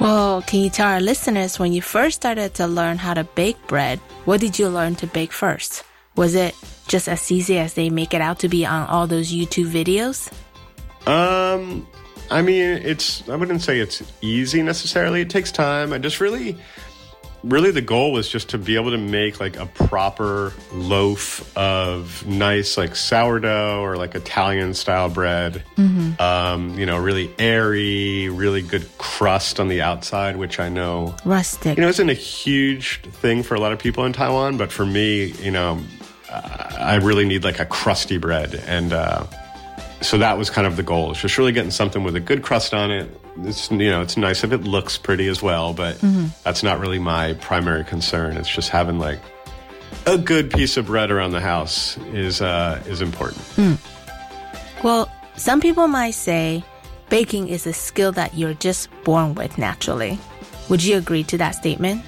[0.02, 3.68] Well, can you tell our listeners when you first started to learn how to bake
[3.68, 5.84] bread, what did you learn to bake first?
[6.16, 6.56] Was it
[6.88, 10.32] just as easy as they make it out to be on all those YouTube videos?
[11.08, 11.88] Um,
[12.30, 15.22] I mean, it's, I wouldn't say it's easy necessarily.
[15.22, 15.94] It takes time.
[15.94, 16.58] I just really,
[17.44, 22.26] really the goal was just to be able to make like a proper loaf of
[22.26, 25.64] nice, like sourdough or like Italian style bread.
[26.20, 31.78] Um, you know, really airy, really good crust on the outside, which I know Rustic.
[31.78, 34.86] you know, isn't a huge thing for a lot of people in Taiwan, but for
[34.86, 35.80] me, you know,
[36.34, 38.56] I really need like a crusty bread.
[38.68, 39.26] And uh,
[40.02, 41.12] so that was kind of the goal.
[41.12, 43.10] It's just really getting something with a good crust on it.
[43.40, 45.98] It's, you know, it's nice if it looks pretty as well, but
[46.44, 48.38] that's not really my primary concern.
[48.38, 49.20] It's just having like
[50.06, 53.80] a good piece of bread around the house is, uh, is important.
[54.84, 56.64] Well, some people might say
[57.10, 60.20] baking is a skill that you're just born with naturally.
[60.70, 62.04] Would you agree to that statement?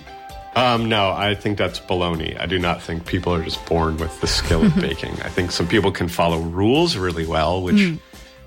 [0.55, 2.39] Um, no, I think that's baloney.
[2.39, 5.21] I do not think people are just born with the skill of baking.
[5.21, 7.75] I think some people can follow rules really well, which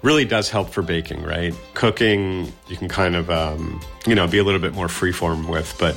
[0.03, 1.55] really does help for baking, right?
[1.75, 5.75] Cooking, you can kind of, um, you know, be a little bit more freeform with,
[5.79, 5.97] but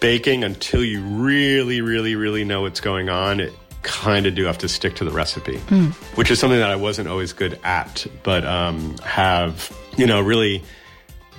[0.00, 4.58] baking, until you really, really, really know what's going on, it kind of do have
[4.58, 5.58] to stick to the recipe,
[6.14, 10.62] which is something that I wasn't always good at, but um, have, you know, really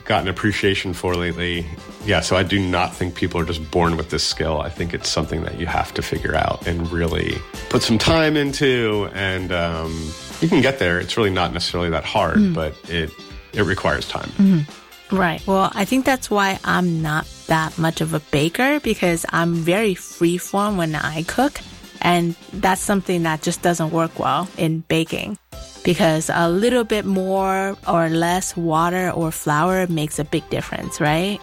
[0.05, 1.65] gotten appreciation for lately.
[2.05, 4.61] Yeah, so I do not think people are just born with this skill.
[4.61, 7.37] I think it's something that you have to figure out and really
[7.69, 10.99] put some time into, and um, you can get there.
[10.99, 13.11] It's really not necessarily that hard, but it
[13.53, 14.65] it requires time.
[15.11, 15.45] Right.
[15.45, 19.93] Well, I think that's why I'm not that much of a baker because I'm very
[19.93, 21.59] freeform when I cook.
[22.01, 25.37] And that's something that just doesn't work well in baking
[25.83, 31.39] because a little bit more or less water or flour makes a big difference, right?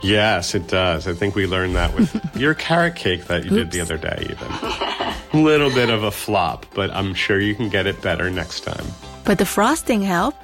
[0.00, 1.08] Yes, it does.
[1.08, 4.18] I think we learned that with your carrot cake that you did the other day,
[4.30, 4.48] even.
[4.50, 8.60] A little bit of a flop, but I'm sure you can get it better next
[8.60, 8.86] time.
[9.24, 10.42] But the frosting helped.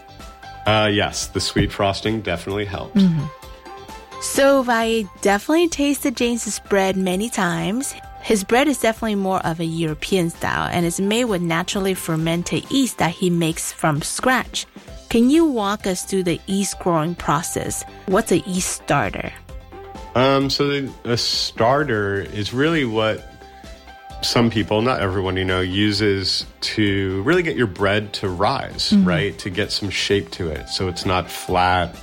[0.66, 3.00] Uh, yes, the sweet frosting definitely helps.
[4.22, 7.94] So I definitely tasted James's bread many times.
[8.24, 12.70] His bread is definitely more of a European style and is made with naturally fermented
[12.70, 14.64] yeast that he makes from scratch.
[15.10, 17.84] Can you walk us through the yeast growing process?
[18.06, 19.30] What's a yeast starter?
[20.14, 23.22] Um, so the, a starter is really what
[24.22, 29.38] some people, not everyone, you know, uses to really get your bread to rise, right?
[29.40, 30.70] To get some shape to it.
[30.70, 31.94] So it's not flat.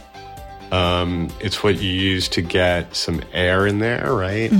[0.71, 4.51] Um, it's what you use to get some air in there, right?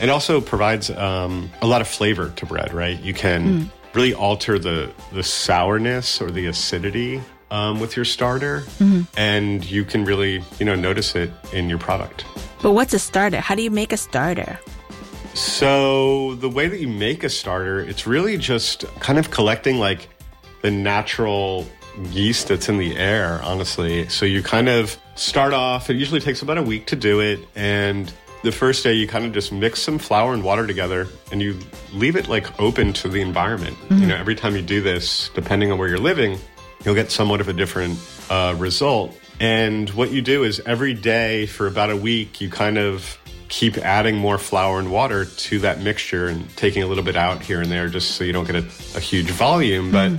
[0.00, 3.00] It also provides um, a lot of flavor to bread, right?
[3.00, 8.64] You can really alter the the sourness or the acidity um, with your starter,
[9.16, 12.24] and you can really, you know, notice it in your product.
[12.62, 13.40] But what's a starter?
[13.40, 14.58] How do you make a starter?
[15.34, 20.08] So the way that you make a starter, it's really just kind of collecting like
[20.62, 21.66] the natural
[22.10, 24.08] yeast that's in the air, honestly.
[24.08, 27.40] So you kind of start off, it usually takes about a week to do it.
[27.54, 31.40] And the first day you kind of just mix some flour and water together and
[31.40, 31.58] you
[31.92, 33.76] leave it like open to the environment.
[33.90, 36.38] You know, every time you do this, depending on where you're living,
[36.84, 39.18] you'll get somewhat of a different uh, result.
[39.40, 43.18] And what you do is every day for about a week, you kind of
[43.48, 47.42] keep adding more flour and water to that mixture and taking a little bit out
[47.42, 48.66] here and there just so you don't get a,
[48.96, 49.90] a huge volume.
[49.90, 50.12] But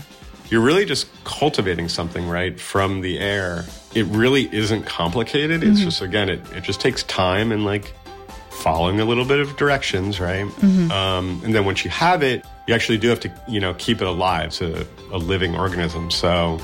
[0.50, 3.66] you're really just cultivating something, right, from the air.
[3.94, 5.64] It really isn't complicated.
[5.64, 7.94] It's just, again, it, it just takes time and like
[8.50, 10.46] following a little bit of directions, right?
[10.92, 14.02] Um, and then once you have it, you actually do have to, you know, keep
[14.02, 14.48] it alive.
[14.48, 16.10] It's a, a living organism.
[16.12, 16.60] So,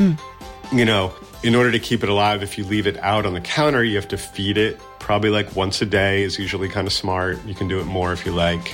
[0.74, 1.14] you know,
[1.44, 3.96] in order to keep it alive, if you leave it out on the counter, you
[3.96, 7.44] have to feed it probably like once a day is usually kind of smart.
[7.46, 8.74] You can do it more if you like.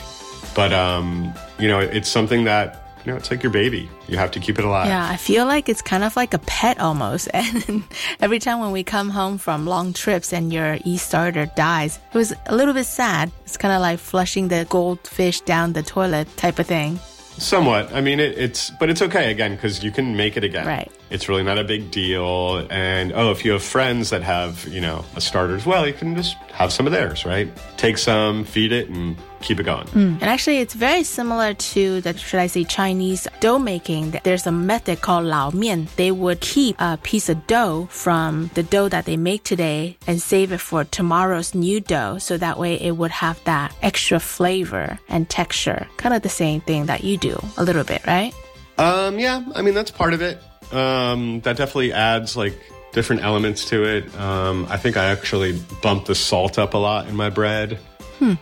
[0.56, 3.90] But, um, you know, it's something that, you know, it's like your baby.
[4.10, 4.88] You have to keep it alive.
[4.88, 7.30] Yeah, I feel like it's kind of like a pet almost.
[7.38, 7.84] And
[8.20, 12.18] every time when we come home from long trips and your yeast starter dies, it
[12.18, 13.32] was a little bit sad.
[13.46, 17.00] It's kind of like flushing the goldfish down the toilet type of thing.
[17.38, 17.94] Somewhat.
[17.94, 20.68] I mean, it, it's, but it's okay again because you can make it again.
[20.68, 20.92] Right.
[21.10, 22.68] It's really not a big deal.
[22.70, 25.94] And oh, if you have friends that have, you know, a starter as well, you
[25.94, 27.48] can just have some of theirs, right?
[27.78, 29.88] Take some, feed it, and keep it going.
[29.94, 34.20] And actually, it's very similar to the, should I say, Chinese dough making.
[34.24, 35.88] There's a method called lao mian.
[35.96, 40.22] They would keep a piece of dough from the dough that they make today and
[40.22, 42.18] save it for tomorrow's new dough.
[42.18, 45.88] So that way it would have that extra flavor and texture.
[45.98, 48.34] Kind of the same thing that you do a little bit, right?
[48.78, 50.42] Um, yeah, I mean that's part of it.
[50.72, 52.54] Um, that definitely adds like
[52.94, 54.16] different elements to it.
[54.20, 57.80] Um, I think I actually bump the salt up a lot in my bread.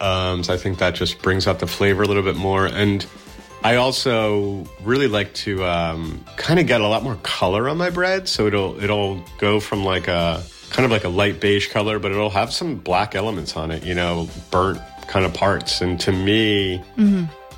[0.02, 2.66] Um, so I think that just brings out the flavor a little bit more.
[2.66, 3.06] And
[3.64, 7.90] I also really like to um, kind of get a lot more color on my
[7.90, 8.28] bread.
[8.28, 12.12] So it'll it'll go from like a kind of like a light beige color, but
[12.12, 13.84] it'll have some black elements on it.
[13.84, 15.82] You know, burnt kind of parts.
[15.82, 16.84] And to me,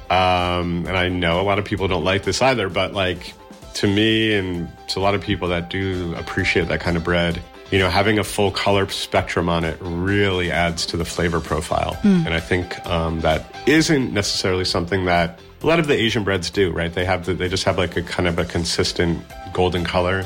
[0.09, 3.33] um, and I know a lot of people don't like this either, but like
[3.75, 7.41] to me and to a lot of people that do appreciate that kind of bread,
[7.71, 11.97] you know, having a full color spectrum on it really adds to the flavor profile.
[12.03, 16.49] And I think um, that isn't necessarily something that a lot of the Asian breads
[16.49, 16.93] do, right?
[16.93, 20.23] They have the, they just have like a kind of a consistent golden color,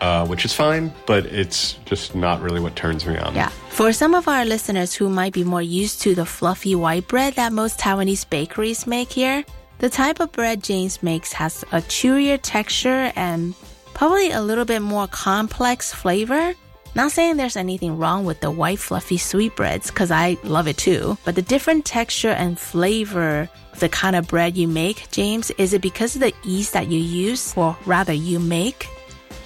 [0.00, 3.34] uh, which is fine, but it's just not really what turns me on.
[3.34, 3.48] Yeah.
[3.70, 7.34] For some of our listeners who might be more used to the fluffy white bread
[7.34, 9.44] that most Taiwanese bakeries make here,
[9.78, 13.54] the type of bread James makes has a chewier texture and
[13.94, 16.54] probably a little bit more complex flavor.
[16.98, 21.16] Not saying there's anything wrong with the white fluffy sweetbreads because I love it too,
[21.24, 25.72] but the different texture and flavor of the kind of bread you make, James, is
[25.74, 28.88] it because of the yeast that you use or rather you make?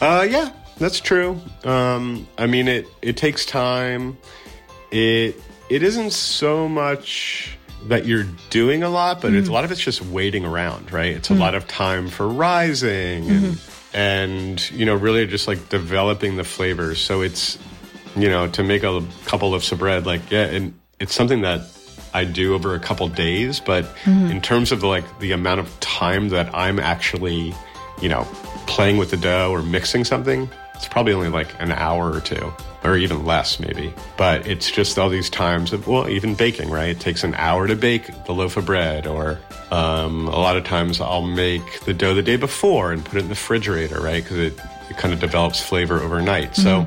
[0.01, 1.39] Uh, yeah, that's true.
[1.65, 4.17] Um, I mean, it it takes time.
[4.91, 5.39] It
[5.69, 9.83] it isn't so much that you're doing a lot, but it's a lot of it's
[9.83, 11.15] just waiting around, right?
[11.15, 13.59] It's a lot of time for rising and
[13.95, 17.01] and you know really just like developing the flavors.
[17.01, 17.59] So it's
[18.17, 21.63] you know to make a couple of bread, like yeah, and it's something that
[22.15, 24.31] I do over a couple days, but mm-hmm.
[24.31, 27.55] in terms of like the amount of time that I'm actually
[28.01, 28.25] you know
[28.67, 32.53] playing with the dough or mixing something, it's probably only like an hour or two
[32.85, 33.93] or even less maybe.
[34.17, 36.91] But it's just all these times of well even baking right?
[36.91, 39.39] It takes an hour to bake the loaf of bread or
[39.71, 43.21] um, a lot of times i'll make the dough the day before and put it
[43.21, 44.23] in the refrigerator right?
[44.23, 44.61] Because it,
[44.91, 46.57] it kind of develops flavor overnight.
[46.57, 46.87] So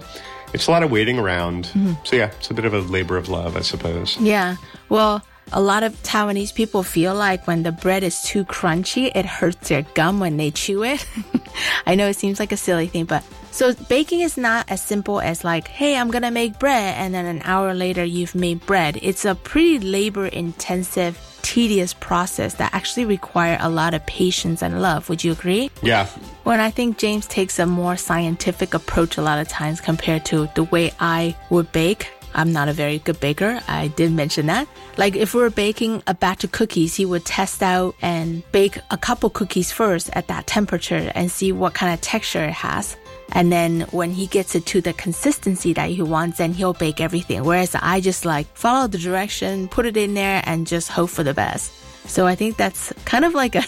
[0.54, 1.66] it's a lot of waiting around.
[2.04, 4.18] So yeah it's a bit of a labor of love i suppose.
[4.18, 4.58] Yeah.
[4.90, 9.26] Well, a lot of Taiwanese people feel like when the bread is too crunchy, it
[9.26, 11.06] hurts their gum when they chew it.
[11.86, 13.24] I know it seems like a silly thing, but
[13.56, 17.26] so baking is not as simple as like, hey, I'm gonna make bread, and then
[17.26, 19.00] an hour later you've made bread.
[19.02, 24.82] It's a pretty labor intensive, tedious process that actually require a lot of patience and
[24.82, 25.08] love.
[25.08, 25.72] Would you agree?
[25.82, 26.06] yeah
[26.44, 30.50] Well, I think James takes a more scientific approach a lot of times compared to
[30.56, 32.12] the way I would bake.
[32.34, 33.62] I'm not a very good baker.
[33.70, 34.68] I did mention that.
[34.98, 38.78] Like if we were baking a batch of cookies, he would test out and bake
[38.92, 42.98] a couple cookies first at that temperature and see what kind of texture it has.
[43.32, 47.02] And then when he gets it to the consistency that he wants, then he'll bake
[47.02, 47.44] everything.
[47.44, 51.24] Whereas I just like follow the direction, put it in there and just hope for
[51.24, 51.72] the best.
[52.08, 53.64] So I think that's kind of like a,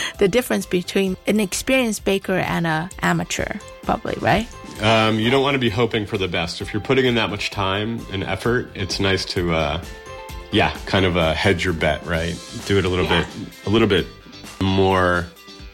[0.18, 4.48] the difference between an experienced baker and a amateur, probably, right?
[4.82, 7.30] um, you don't want to be hoping for the best if you're putting in that
[7.30, 9.80] much time and effort it's nice to uh,
[10.50, 12.34] yeah kind of uh, hedge your bet right
[12.66, 13.24] do it a little Yeah.
[13.24, 14.04] bit a little bit
[14.60, 15.26] more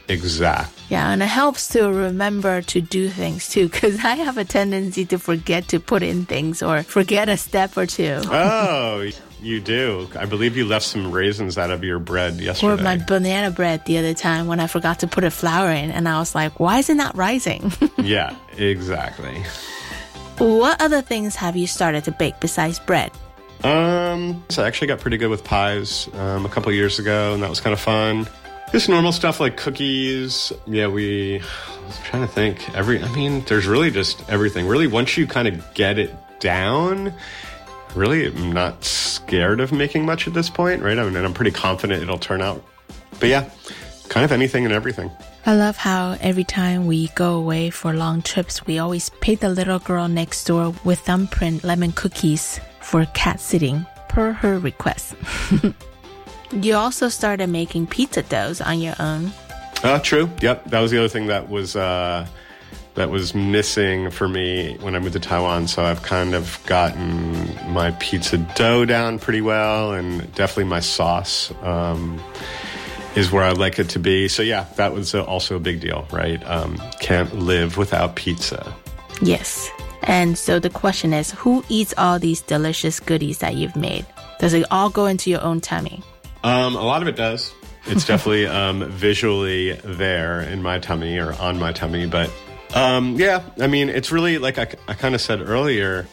[0.08, 4.44] exact Yeah, and it helps to remember to do things too, because I have a
[4.44, 8.20] tendency to forget to put in things or forget a step or two.
[8.24, 9.08] Oh,
[9.40, 10.08] you do.
[10.18, 12.72] I believe you left some raisins out of your bread yesterday.
[12.72, 15.92] Or my banana bread the other time when I forgot to put a flour in,
[15.92, 17.72] and I was like, why is it not rising?
[17.98, 19.44] yeah, exactly.
[20.38, 23.12] what other things have you started to bake besides bread?
[23.62, 27.42] Um, so I actually got pretty good with pies um, a couple years ago, and
[27.44, 28.26] that was kind of fun.
[28.72, 30.52] Just normal stuff like cookies.
[30.66, 31.40] Yeah, we.
[31.40, 32.72] I was trying to think.
[32.76, 33.02] Every.
[33.02, 34.68] I mean, there's really just everything.
[34.68, 37.12] Really, once you kind of get it down,
[37.96, 40.98] really, I'm not scared of making much at this point, right?
[40.98, 42.64] I mean, and I'm pretty confident it'll turn out.
[43.18, 43.50] But yeah,
[44.08, 45.10] kind of anything and everything.
[45.46, 49.48] I love how every time we go away for long trips, we always pay the
[49.48, 55.14] little girl next door with thumbprint lemon cookies for cat sitting per her request.
[56.52, 59.32] you also started making pizza doughs on your own.
[59.82, 60.30] Uh, true.
[60.40, 60.66] Yep.
[60.66, 62.26] That was the other thing that was uh,
[62.94, 65.68] that was missing for me when I moved to Taiwan.
[65.68, 71.52] So I've kind of gotten my pizza dough down pretty well, and definitely my sauce.
[71.62, 72.20] Um,
[73.16, 74.28] is where I'd like it to be.
[74.28, 76.40] So yeah, that was uh, also a big deal, right?
[76.48, 78.72] Um, can't live without pizza.
[79.20, 79.68] Yes.
[80.04, 84.06] And so the question is who eats all these delicious goodies that you've made?
[84.38, 86.02] Does it all go into your own tummy?
[86.42, 87.52] Um, a lot of it does.
[87.86, 92.06] It's definitely um, visually there in my tummy or on my tummy.
[92.06, 92.30] But
[92.74, 96.06] um, yeah, I mean, it's really like I, I kind of said earlier,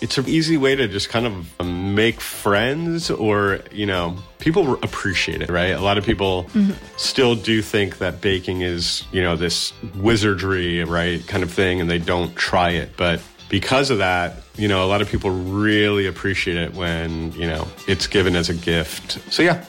[0.00, 5.42] it's an easy way to just kind of make friends or, you know, people appreciate
[5.42, 5.70] it, right?
[5.70, 6.72] A lot of people mm-hmm.
[6.96, 11.90] still do think that baking is, you know, this wizardry, right, kind of thing, and
[11.90, 12.96] they don't try it.
[12.96, 13.20] But
[13.50, 17.68] because of that, you know, a lot of people really appreciate it when, you know,
[17.86, 19.18] it's given as a gift.
[19.30, 19.62] So yeah,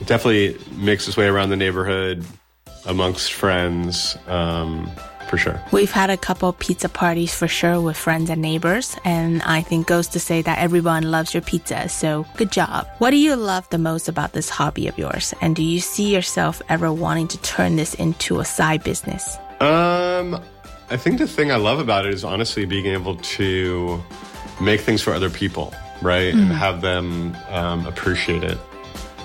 [0.00, 2.24] it definitely makes its way around the neighborhood
[2.86, 4.16] amongst friends.
[4.28, 4.88] Um,
[5.28, 5.62] for sure.
[5.72, 9.86] We've had a couple pizza parties for sure with friends and neighbors, and I think
[9.86, 11.88] goes to say that everyone loves your pizza.
[11.88, 12.86] So good job.
[12.98, 15.32] What do you love the most about this hobby of yours?
[15.40, 19.38] And do you see yourself ever wanting to turn this into a side business?
[19.60, 20.38] Um,
[20.92, 24.02] I think the thing I love about it is honestly being able to
[24.60, 25.72] make things for other people,
[26.02, 26.34] right?
[26.34, 26.42] Mm.
[26.42, 28.58] And have them um, appreciate it.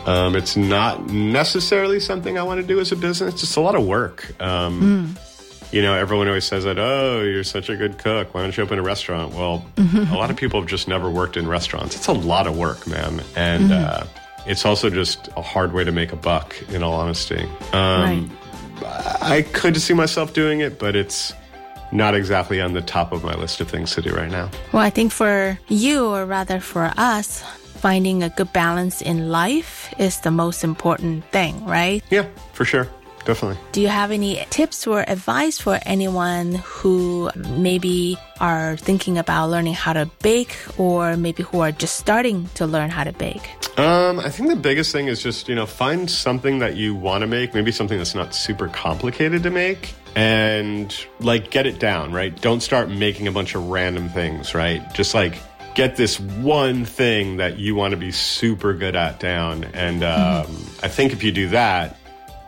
[0.06, 3.34] Um, it's not necessarily something I want to do as a business.
[3.34, 4.34] It's just a lot of work.
[4.42, 5.24] Um, mm
[5.72, 8.34] you know, everyone always says that, oh, you're such a good cook.
[8.34, 9.34] Why don't you open a restaurant?
[9.34, 10.14] Well, mm-hmm.
[10.14, 11.96] a lot of people have just never worked in restaurants.
[11.96, 13.22] It's a lot of work, man.
[13.36, 13.74] And mm-hmm.
[13.74, 14.08] uh,
[14.46, 17.44] it's also just a hard way to make a buck, in all honesty.
[17.74, 18.32] Um,
[18.82, 19.18] right.
[19.22, 21.34] I could see myself doing it, but it's
[21.92, 24.50] not exactly on the top of my list of things to do right now.
[24.72, 27.42] Well, I think for you, or rather for us,
[27.78, 32.04] finding a good balance in life is the most important thing, right?
[32.10, 32.88] Yeah, for sure
[33.28, 33.60] definitely.
[33.74, 39.74] Do you have any tips or advice for anyone who maybe are thinking about learning
[39.74, 43.52] how to bake or maybe who are just starting to learn how to bake?
[43.78, 47.22] Um, I think the biggest thing is just, you know, find something that you want
[47.22, 52.12] to make, maybe something that's not super complicated to make and like get it down,
[52.12, 52.42] right?
[52.42, 54.82] Don't start making a bunch of random things, right?
[54.96, 55.40] Just like
[55.76, 59.64] get this one thing that you want to be super good at down.
[59.76, 60.86] And um, mm-hmm.
[60.86, 62.00] I think if you do that,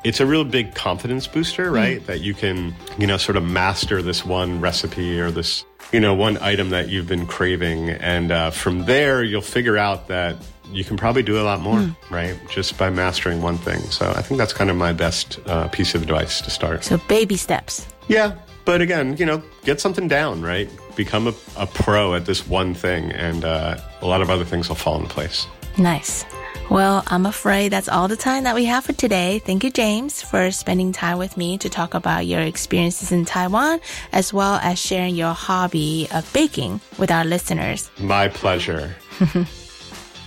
[0.03, 2.01] it's a real big confidence booster, right?
[2.01, 2.05] Mm.
[2.07, 6.15] That you can, you know, sort of master this one recipe or this, you know,
[6.15, 7.91] one item that you've been craving.
[7.91, 10.37] And uh, from there, you'll figure out that
[10.71, 11.95] you can probably do a lot more, mm.
[12.09, 12.37] right?
[12.49, 13.79] Just by mastering one thing.
[13.91, 16.83] So I think that's kind of my best uh, piece of advice to start.
[16.83, 17.87] So baby steps.
[18.07, 18.37] Yeah.
[18.65, 20.69] But again, you know, get something down, right?
[20.95, 24.69] Become a, a pro at this one thing, and uh, a lot of other things
[24.69, 25.47] will fall into place.
[25.77, 26.25] Nice.
[26.69, 29.39] Well, I'm afraid that's all the time that we have for today.
[29.39, 33.79] Thank you, James, for spending time with me to talk about your experiences in Taiwan,
[34.11, 37.89] as well as sharing your hobby of baking with our listeners.
[37.99, 38.95] My pleasure.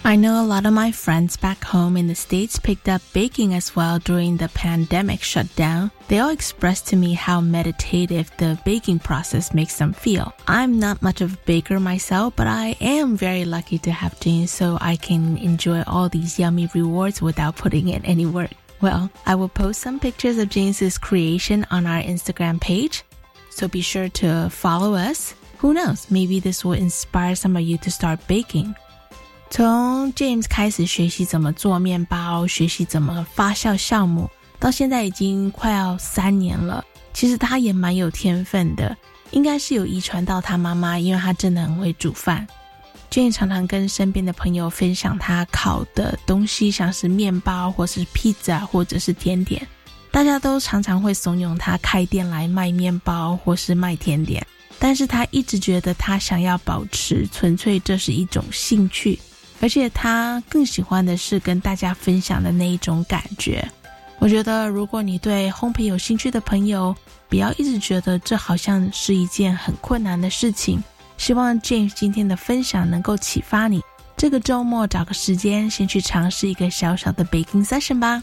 [0.05, 3.55] I know a lot of my friends back home in the States picked up baking
[3.55, 5.93] as well during the pandemic shutdown.
[6.09, 10.35] They all expressed to me how meditative the baking process makes them feel.
[10.49, 14.51] I'm not much of a baker myself, but I am very lucky to have James
[14.51, 18.51] so I can enjoy all these yummy rewards without putting in any work.
[18.81, 23.05] Well, I will post some pictures of James's creation on our Instagram page,
[23.51, 25.35] so be sure to follow us.
[25.59, 28.75] Who knows, maybe this will inspire some of you to start baking.
[29.53, 36.83] 从 James 开始学习怎么做面包，学习怎么发酵酵母，到现在已经快要三年了。
[37.13, 38.97] 其实他也蛮有天分的，
[39.31, 42.47] 应该是有遗传到他妈妈，因为他真的很会煮饭。
[43.11, 49.69] James 常常跟身边的朋友分享他烤的东西，像是面包或是披萨或者是甜点，
[50.11, 54.47] 大家都常常会怂恿他开店来卖面包或是卖甜点，
[54.79, 59.21] 但是他一直觉得他想要保持纯粹，这是一种兴趣。
[59.63, 63.67] 而且他更喜欢的是跟大家分享的那一种感觉。
[64.19, 66.95] 我觉得，如果你对烘焙有兴趣的朋友，
[67.29, 70.83] 不要一直觉得这好像是一件很困难的事情。
[71.17, 73.81] 希望 James 今天的分享能够启发你，
[74.17, 78.23] 这个周末找个时间先去尝试一个小小的 baking session 吧。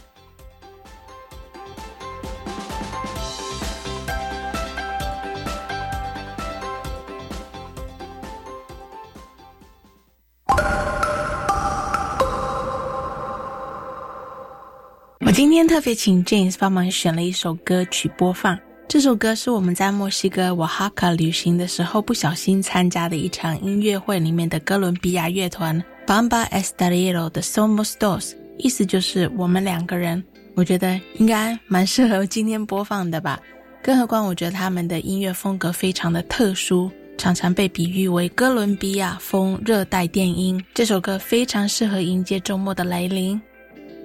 [15.40, 18.60] 今天特别请 James 帮忙选了一首歌曲播放。
[18.90, 30.22] 这首歌是我们在墨西哥瓦哈卡旅行的时候不小心参加的一场音乐会里面的哥伦比亚乐团 Bamba Estero 的 Somos Dos，意思就是我们两个人。
[30.56, 33.40] 我觉得应该蛮适合今天播放的吧。
[33.82, 40.62] 更何况我觉得他们的音乐风格非常的特殊，常常被比喻为哥伦比亚风热带电音。
[40.74, 43.42] 这首歌非常适合迎接周末的来临。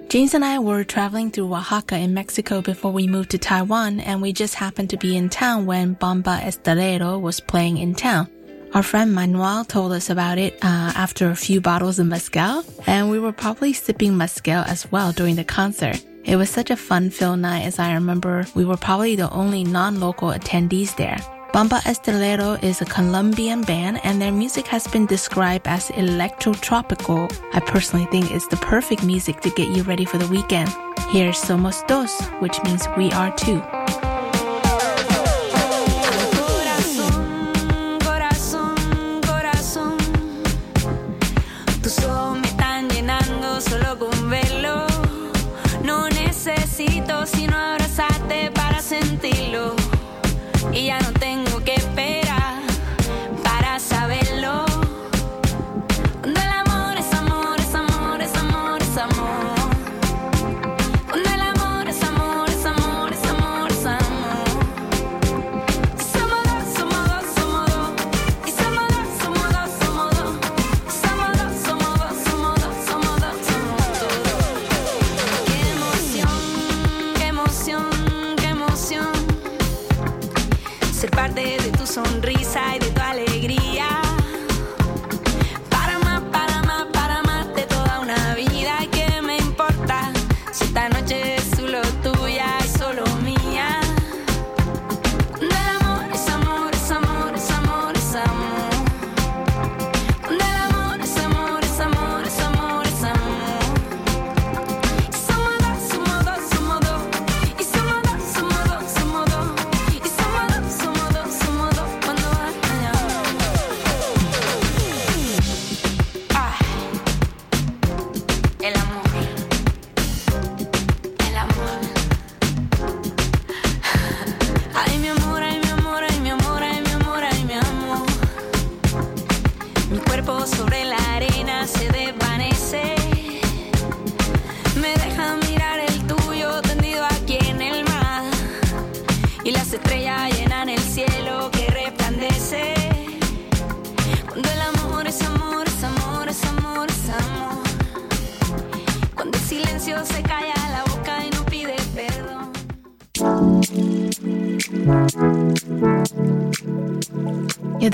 [0.09, 4.23] James and I were traveling through Oaxaca in Mexico before we moved to Taiwan, and
[4.23, 8.29] we just happened to be in town when Bomba Estéreo was playing in town.
[8.75, 13.11] Our friend Manuel told us about it uh, after a few bottles of mezcal, and
[13.11, 16.05] we were probably sipping mezcal as well during the concert.
[16.25, 20.31] It was such a fun-filled night as I remember we were probably the only non-local
[20.31, 21.19] attendees there.
[21.55, 27.29] Bomba Estéreo is a Colombian band and their music has been described as electro-tropical.
[27.53, 30.69] I personally think it's the perfect music to get you ready for the weekend.
[31.11, 33.63] Here's Somos Dos, which means we are two.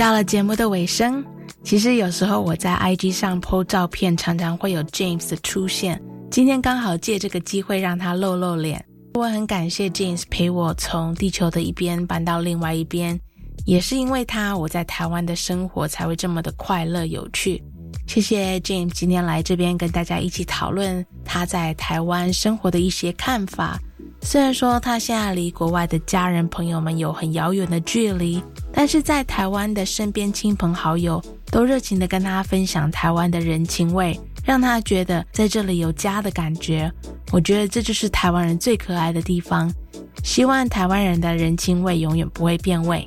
[0.00, 1.22] 到了节目的尾声。
[1.62, 6.00] 其实有时候我在 IG 上 po 照片，常常会有 James 的出现。
[6.30, 8.82] 今天刚好借这个机会让他露露脸。
[9.12, 13.20] 我很感谢 James 陪我从地球的一边搬到另外一边，
[13.66, 17.62] 也是因为他，我在台湾的生活才会这么的快乐有趣。
[18.06, 23.78] 谢谢 James 今天来这边跟大家一起讨论他在台湾生活的一些看法。
[24.22, 28.42] 虽然说他现在离国外的家人朋友们有很遥远的距离，
[28.72, 36.90] 但是在台湾的身边亲朋好友都热情的跟他分享台湾的人情味，让他觉得在这里有家的感觉。
[37.32, 39.72] 我觉得这就是台湾人最可爱的地方。
[40.22, 43.04] 希望台湾人的人情味永远不会变味。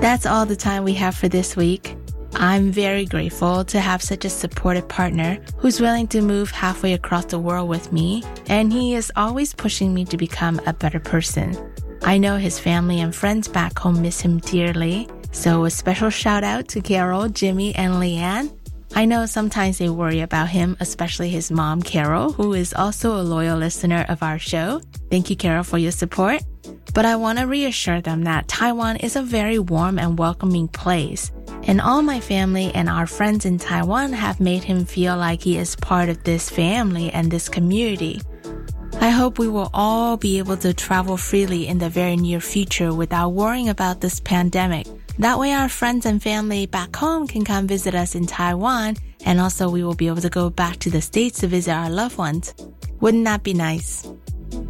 [0.00, 1.96] That's all the time we have for this week.
[2.34, 7.26] I'm very grateful to have such a supportive partner who's willing to move halfway across
[7.26, 11.56] the world with me, and he is always pushing me to become a better person.
[12.02, 16.42] I know his family and friends back home miss him dearly, so a special shout
[16.42, 18.56] out to Carol, Jimmy, and Leanne.
[18.94, 23.22] I know sometimes they worry about him, especially his mom, Carol, who is also a
[23.22, 24.80] loyal listener of our show.
[25.10, 26.42] Thank you, Carol, for your support.
[26.92, 31.30] But I want to reassure them that Taiwan is a very warm and welcoming place
[31.64, 35.56] and all my family and our friends in Taiwan have made him feel like he
[35.56, 38.20] is part of this family and this community.
[39.00, 42.94] I hope we will all be able to travel freely in the very near future
[42.94, 44.86] without worrying about this pandemic.
[45.18, 49.40] That way our friends and family back home can come visit us in Taiwan and
[49.40, 52.18] also we will be able to go back to the States to visit our loved
[52.18, 52.54] ones.
[53.00, 54.08] Wouldn't that be nice?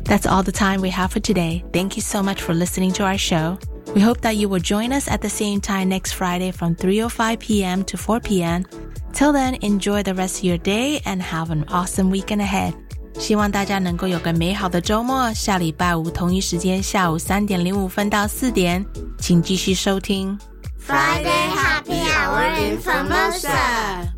[0.05, 1.65] That's all the time we have for today.
[1.73, 3.59] Thank you so much for listening to our show.
[3.96, 7.40] We hope that you will join us at the same time next Friday from 3:05
[7.40, 7.84] p.m.
[7.86, 8.66] to 4 p.m.
[9.14, 12.74] Till then, enjoy the rest of your day and have an awesome weekend ahead.
[13.18, 15.34] 希望大家能够有个美好的周末。
[15.34, 18.86] 下礼拜五同一时间下午三点零五分到四点，
[19.18, 20.38] 请继续收听
[20.80, 24.12] Friday Happy Hour in Formosa.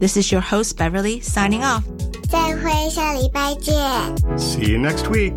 [0.00, 1.82] This is your host Beverly signing off.
[2.30, 3.74] 再会，下礼拜见。
[4.38, 5.36] See you next week.